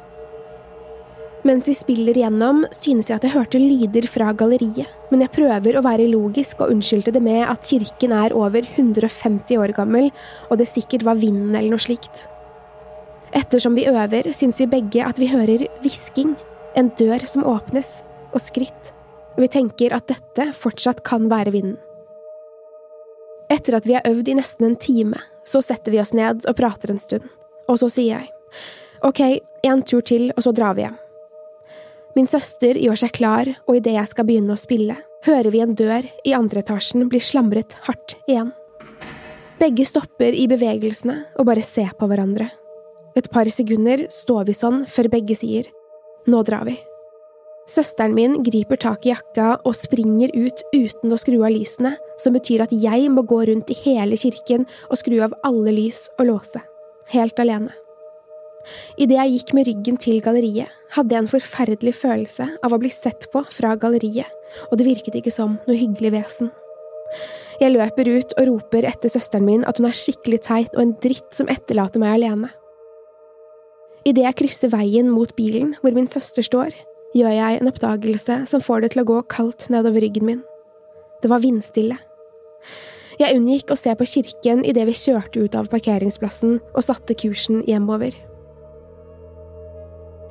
Mens 1.46 1.68
vi 1.70 1.76
spiller 1.78 2.18
igjennom, 2.18 2.64
synes 2.74 3.12
jeg 3.12 3.20
at 3.20 3.26
jeg 3.28 3.36
hørte 3.36 3.60
lyder 3.62 4.08
fra 4.10 4.32
galleriet, 4.34 4.90
men 5.12 5.22
jeg 5.22 5.34
prøver 5.36 5.78
å 5.78 5.84
være 5.86 6.08
logisk 6.10 6.64
og 6.64 6.72
unnskyldte 6.74 7.14
det 7.14 7.22
med 7.22 7.44
at 7.46 7.68
kirken 7.70 8.16
er 8.18 8.34
over 8.34 8.66
150 8.66 9.60
år 9.62 9.76
gammel, 9.78 10.10
og 10.50 10.58
det 10.58 10.66
sikkert 10.72 11.06
var 11.06 11.20
vinden 11.22 11.54
eller 11.54 11.76
noe 11.76 11.86
slikt. 11.86 12.24
Ettersom 13.36 13.78
vi 13.78 13.86
øver, 13.92 14.32
syns 14.34 14.64
vi 14.64 14.70
begge 14.74 15.06
at 15.06 15.22
vi 15.22 15.30
hører 15.30 15.68
hvisking, 15.84 16.34
en 16.74 16.90
dør 16.98 17.28
som 17.30 17.46
åpnes, 17.46 18.02
og 18.34 18.42
skritt, 18.42 18.96
vi 19.38 19.52
tenker 19.52 19.94
at 19.94 20.10
dette 20.10 20.50
fortsatt 20.58 21.06
kan 21.06 21.30
være 21.30 21.54
vinden. 21.54 21.78
Etter 23.54 23.78
at 23.78 23.86
vi 23.86 23.94
har 23.94 24.10
øvd 24.10 24.34
i 24.34 24.40
nesten 24.42 24.72
en 24.72 24.80
time, 24.82 25.22
så 25.46 25.62
setter 25.62 25.94
vi 25.94 26.02
oss 26.02 26.16
ned 26.18 26.48
og 26.50 26.58
prater 26.58 26.90
en 26.90 27.02
stund, 27.02 27.30
og 27.70 27.78
så 27.78 27.94
sier 27.94 28.16
jeg, 28.18 28.30
ok, 29.06 29.26
en 29.70 29.86
tur 29.86 30.02
til, 30.02 30.32
og 30.34 30.42
så 30.42 30.56
drar 30.56 30.74
vi 30.74 30.88
hjem. 30.88 31.02
Min 32.16 32.30
søster 32.32 32.78
gjør 32.80 33.00
seg 33.00 33.12
klar, 33.18 33.50
og 33.68 33.80
idet 33.80 33.98
jeg 33.98 34.12
skal 34.12 34.28
begynne 34.28 34.56
å 34.56 34.60
spille, 34.60 34.96
hører 35.28 35.52
vi 35.52 35.64
en 35.64 35.76
dør 35.76 36.06
i 36.24 36.36
andre 36.38 36.62
etasjen 36.64 37.10
bli 37.12 37.20
slamret 37.20 37.76
hardt 37.88 38.16
igjen. 38.30 38.54
Begge 39.60 39.88
stopper 39.88 40.36
i 40.36 40.48
bevegelsene 40.52 41.22
og 41.36 41.48
bare 41.50 41.64
ser 41.64 41.92
på 42.00 42.08
hverandre. 42.08 42.50
Et 43.16 43.28
par 43.32 43.48
sekunder 43.52 44.06
står 44.12 44.48
vi 44.50 44.56
sånn 44.56 44.84
før 44.92 45.12
begge 45.12 45.36
sier 45.40 45.72
nå 46.28 46.42
drar 46.46 46.66
vi. 46.66 46.76
Søsteren 47.70 48.14
min 48.14 48.40
griper 48.46 48.78
tak 48.82 49.06
i 49.06 49.12
jakka 49.12 49.56
og 49.66 49.78
springer 49.78 50.34
ut 50.34 50.62
uten 50.74 51.14
å 51.14 51.18
skru 51.18 51.40
av 51.42 51.54
lysene, 51.54 51.96
som 52.22 52.36
betyr 52.38 52.66
at 52.66 52.74
jeg 52.74 53.10
må 53.14 53.26
gå 53.26 53.42
rundt 53.50 53.72
i 53.74 53.80
hele 53.86 54.18
kirken 54.22 54.68
og 54.90 55.00
skru 55.02 55.18
av 55.26 55.34
alle 55.46 55.74
lys 55.74 56.06
og 56.20 56.30
låse. 56.30 56.62
Helt 57.14 57.42
alene. 57.42 57.74
Idet 58.98 59.18
jeg 59.18 59.34
gikk 59.36 59.54
med 59.58 59.68
ryggen 59.70 59.98
til 60.02 60.22
galleriet, 60.26 60.72
hadde 60.96 61.16
jeg 61.16 61.24
en 61.24 61.32
forferdelig 61.32 61.96
følelse 62.00 62.48
av 62.66 62.74
å 62.74 62.80
bli 62.82 62.92
sett 62.94 63.28
på 63.34 63.44
fra 63.54 63.76
galleriet, 63.80 64.30
og 64.70 64.80
det 64.80 64.88
virket 64.88 65.18
ikke 65.20 65.34
som 65.34 65.58
noe 65.68 65.78
hyggelig 65.78 66.14
vesen. 66.16 66.52
Jeg 67.62 67.72
løper 67.72 68.10
ut 68.12 68.34
og 68.36 68.48
roper 68.50 68.88
etter 68.90 69.12
søsteren 69.12 69.46
min 69.48 69.64
at 69.68 69.80
hun 69.80 69.88
er 69.90 69.96
skikkelig 69.96 70.42
teit 70.48 70.74
og 70.76 70.82
en 70.84 70.96
dritt 71.04 71.30
som 71.36 71.50
etterlater 71.52 72.02
meg 72.04 72.18
alene. 72.18 72.50
Idet 74.06 74.26
jeg 74.26 74.38
krysser 74.42 74.74
veien 74.74 75.08
mot 75.10 75.32
bilen 75.38 75.74
hvor 75.82 75.96
min 75.96 76.10
søster 76.10 76.46
står, 76.46 76.76
gjør 77.16 77.32
jeg 77.32 77.62
en 77.62 77.72
oppdagelse 77.72 78.42
som 78.50 78.62
får 78.62 78.84
det 78.84 78.92
til 78.94 79.06
å 79.06 79.08
gå 79.14 79.22
kaldt 79.32 79.70
nedover 79.74 80.04
ryggen 80.04 80.28
min. 80.28 80.44
Det 81.24 81.32
var 81.32 81.42
vindstille. 81.42 81.98
Jeg 83.16 83.38
unngikk 83.38 83.72
å 83.72 83.80
se 83.80 83.94
på 83.96 84.08
kirken 84.12 84.66
idet 84.68 84.84
vi 84.90 84.98
kjørte 85.00 85.46
ut 85.46 85.56
av 85.56 85.72
parkeringsplassen 85.72 86.58
og 86.60 86.84
satte 86.84 87.16
kursen 87.16 87.64
hjemover. 87.64 88.12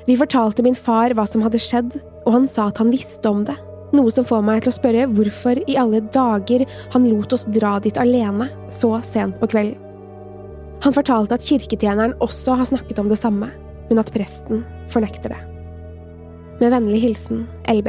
Vi 0.06 0.16
fortalte 0.20 0.64
min 0.64 0.76
far 0.76 1.14
hva 1.16 1.24
som 1.28 1.44
hadde 1.44 1.60
skjedd, 1.62 1.96
og 2.24 2.34
han 2.36 2.48
sa 2.48 2.68
at 2.68 2.80
han 2.82 2.92
visste 2.92 3.30
om 3.30 3.44
det, 3.48 3.56
noe 3.94 4.12
som 4.12 4.26
får 4.26 4.42
meg 4.44 4.64
til 4.64 4.72
å 4.72 4.76
spørre 4.76 5.08
hvorfor 5.16 5.60
i 5.64 5.78
alle 5.80 6.02
dager 6.12 6.64
han 6.92 7.08
lot 7.08 7.32
oss 7.36 7.46
dra 7.54 7.78
dit 7.80 7.98
alene 8.00 8.50
så 8.72 8.96
sent 9.06 9.38
på 9.40 9.48
kvelden. 9.54 9.80
Han 10.84 10.92
fortalte 10.92 11.38
at 11.38 11.44
kirketjeneren 11.46 12.16
også 12.24 12.58
har 12.58 12.68
snakket 12.68 12.98
om 13.00 13.08
det 13.08 13.16
samme, 13.16 13.48
men 13.88 14.00
at 14.00 14.10
presten 14.12 14.64
fornekter 14.92 15.32
det. 15.32 15.38
Med 16.60 16.74
vennlig 16.74 17.00
hilsen 17.06 17.46
LB. 17.72 17.88